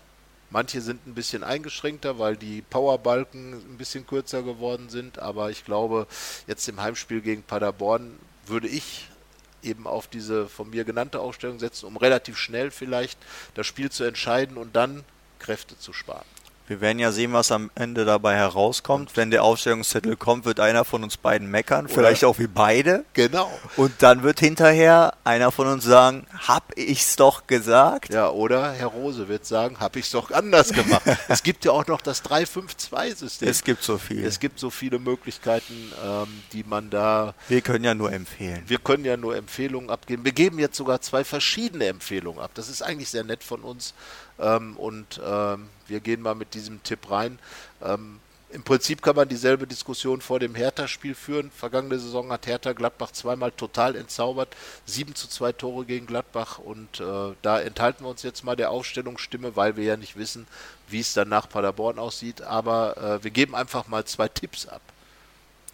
[0.50, 5.18] manche sind ein bisschen eingeschränkter, weil die Powerbalken ein bisschen kürzer geworden sind.
[5.18, 6.06] Aber ich glaube,
[6.46, 9.08] jetzt im Heimspiel gegen Paderborn würde ich
[9.62, 13.18] eben auf diese von mir genannte Aufstellung setzen, um relativ schnell vielleicht
[13.54, 15.04] das Spiel zu entscheiden und dann
[15.38, 16.24] Kräfte zu sparen.
[16.68, 19.10] Wir werden ja sehen, was am Ende dabei herauskommt.
[19.16, 23.04] Wenn der Aufstellungszettel kommt, wird einer von uns beiden meckern, Oder vielleicht auch wie beide.
[23.14, 23.50] Genau.
[23.76, 28.14] Und dann wird hinterher einer von uns sagen, hab ich's doch gesagt.
[28.14, 31.02] Ja, oder Herr Rose wird sagen, hab ich's doch anders gemacht.
[31.28, 33.48] es gibt ja auch noch das 3-5-2-System.
[33.48, 34.24] Es gibt so viel.
[34.24, 37.34] Es gibt so viele Möglichkeiten, ähm, die man da.
[37.48, 38.62] Wir können ja nur empfehlen.
[38.66, 40.24] Wir können ja nur Empfehlungen abgeben.
[40.24, 42.52] Wir geben jetzt sogar zwei verschiedene Empfehlungen ab.
[42.54, 43.94] Das ist eigentlich sehr nett von uns.
[44.42, 47.38] Ähm, und ähm, wir gehen mal mit diesem Tipp rein.
[47.82, 48.18] Ähm,
[48.50, 51.50] Im Prinzip kann man dieselbe Diskussion vor dem Hertha-Spiel führen.
[51.50, 54.48] Vergangene Saison hat Hertha Gladbach zweimal total entzaubert.
[54.84, 56.58] 7 zu 2 Tore gegen Gladbach.
[56.58, 60.46] Und äh, da enthalten wir uns jetzt mal der Aufstellungsstimme, weil wir ja nicht wissen,
[60.88, 62.42] wie es dann nach Paderborn aussieht.
[62.42, 64.82] Aber äh, wir geben einfach mal zwei Tipps ab.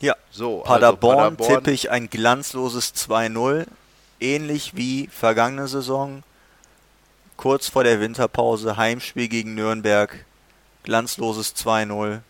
[0.00, 3.66] Ja, so, Paderborn, also Paderborn tippe ich ein glanzloses 2-0.
[4.20, 6.22] Ähnlich wie vergangene Saison
[7.38, 10.26] kurz vor der Winterpause Heimspiel gegen Nürnberg,
[10.82, 12.20] glanzloses 2-0.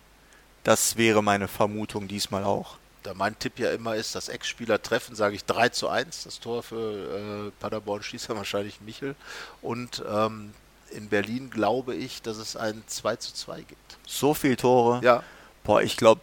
[0.62, 2.76] Das wäre meine Vermutung diesmal auch.
[3.02, 6.24] Da mein Tipp ja immer ist, dass Ex-Spieler treffen, sage ich 3 zu 1.
[6.24, 9.16] Das Tor für äh, Paderborn schießt ja wahrscheinlich Michel.
[9.62, 10.52] Und ähm,
[10.90, 13.98] in Berlin glaube ich, dass es ein 2 zu 2 gibt.
[14.06, 15.00] So viele Tore?
[15.02, 15.22] Ja.
[15.64, 16.20] Boah, ich glaube,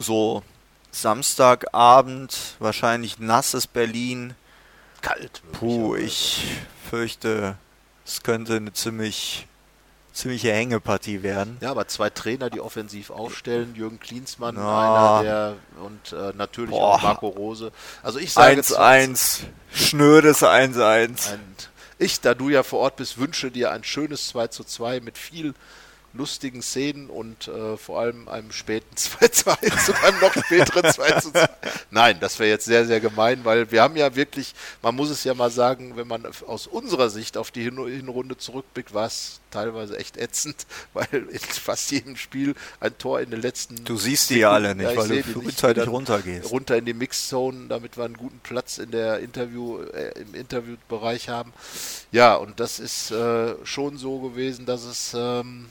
[0.00, 0.42] so
[0.90, 4.34] Samstagabend, wahrscheinlich nasses Berlin.
[5.02, 5.42] Kalt.
[5.52, 6.44] Puh, ich
[6.90, 7.56] fürchte
[8.06, 9.46] es könnte eine ziemlich
[10.12, 11.58] ziemliche Hängepartie werden.
[11.60, 15.18] Ja, aber zwei Trainer, die offensiv aufstellen, Jürgen Klinsmann, ja.
[15.18, 16.94] einer der und äh, natürlich Boah.
[16.94, 17.70] auch Marco Rose.
[18.02, 19.40] Also ich sage 1-1,
[19.74, 21.36] schnödes 1-1.
[21.98, 25.18] Ich, da du ja vor Ort bist, wünsche dir ein schönes 2 zu 2 mit
[25.18, 25.54] viel
[26.16, 30.92] lustigen Szenen und äh, vor allem einem späten 2 zu 1 und einem noch späteren
[30.92, 31.48] 2 zu 2.
[31.90, 35.24] Nein, das wäre jetzt sehr, sehr gemein, weil wir haben ja wirklich, man muss es
[35.24, 39.98] ja mal sagen, wenn man aus unserer Sicht auf die Hinrunde zurückblickt, war es teilweise
[39.98, 43.84] echt ätzend, weil in fast jedem Spiel ein Tor in den letzten.
[43.84, 46.50] Du siehst die ja alle nicht, ja, weil du frühzeitig runtergehst.
[46.50, 51.28] Runter in die Mixzone, damit wir einen guten Platz in der Interview, äh, im Interviewbereich
[51.28, 51.52] haben.
[52.12, 55.66] Ja, und das ist äh, schon so gewesen, dass es ähm,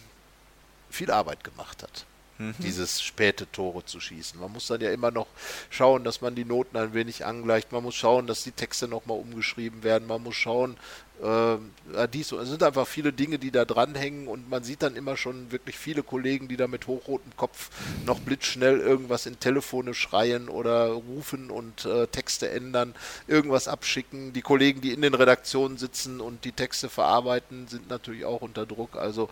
[0.95, 2.05] viel Arbeit gemacht hat.
[2.37, 2.55] Mhm.
[2.59, 4.39] Dieses späte Tore zu schießen.
[4.39, 5.27] Man muss dann ja immer noch
[5.69, 7.71] schauen, dass man die Noten ein wenig angleicht.
[7.71, 10.07] Man muss schauen, dass die Texte nochmal umgeschrieben werden.
[10.07, 10.75] Man muss schauen,
[11.21, 12.31] äh, dies.
[12.31, 15.77] Es sind einfach viele Dinge, die da dranhängen und man sieht dann immer schon wirklich
[15.77, 17.69] viele Kollegen, die da mit hochrotem Kopf
[18.05, 22.93] noch blitzschnell irgendwas in Telefone schreien oder rufen und äh, Texte ändern,
[23.27, 24.33] irgendwas abschicken.
[24.33, 28.65] Die Kollegen, die in den Redaktionen sitzen und die Texte verarbeiten, sind natürlich auch unter
[28.65, 28.95] Druck.
[28.97, 29.29] Also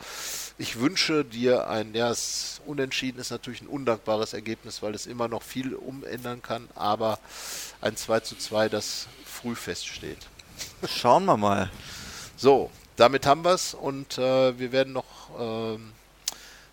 [0.57, 5.27] ich wünsche dir ein, ja, es Unentschieden ist natürlich ein undankbares Ergebnis, weil es immer
[5.27, 7.19] noch viel umändern kann, aber
[7.81, 10.19] ein 2 zu 2, das früh feststeht.
[10.87, 11.69] Schauen wir mal.
[12.35, 15.05] So, damit haben wir es und äh, wir werden noch
[15.39, 15.93] ähm,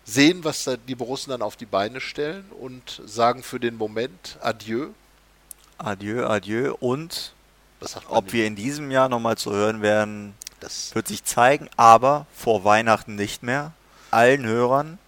[0.05, 4.89] sehen, was die Borussen dann auf die Beine stellen und sagen für den Moment Adieu.
[5.77, 7.33] Adieu, adieu und
[8.09, 8.33] ob nicht?
[8.33, 13.15] wir in diesem Jahr nochmal zu hören werden, das wird sich zeigen, aber vor Weihnachten
[13.15, 13.73] nicht mehr.
[14.11, 14.99] Allen Hörern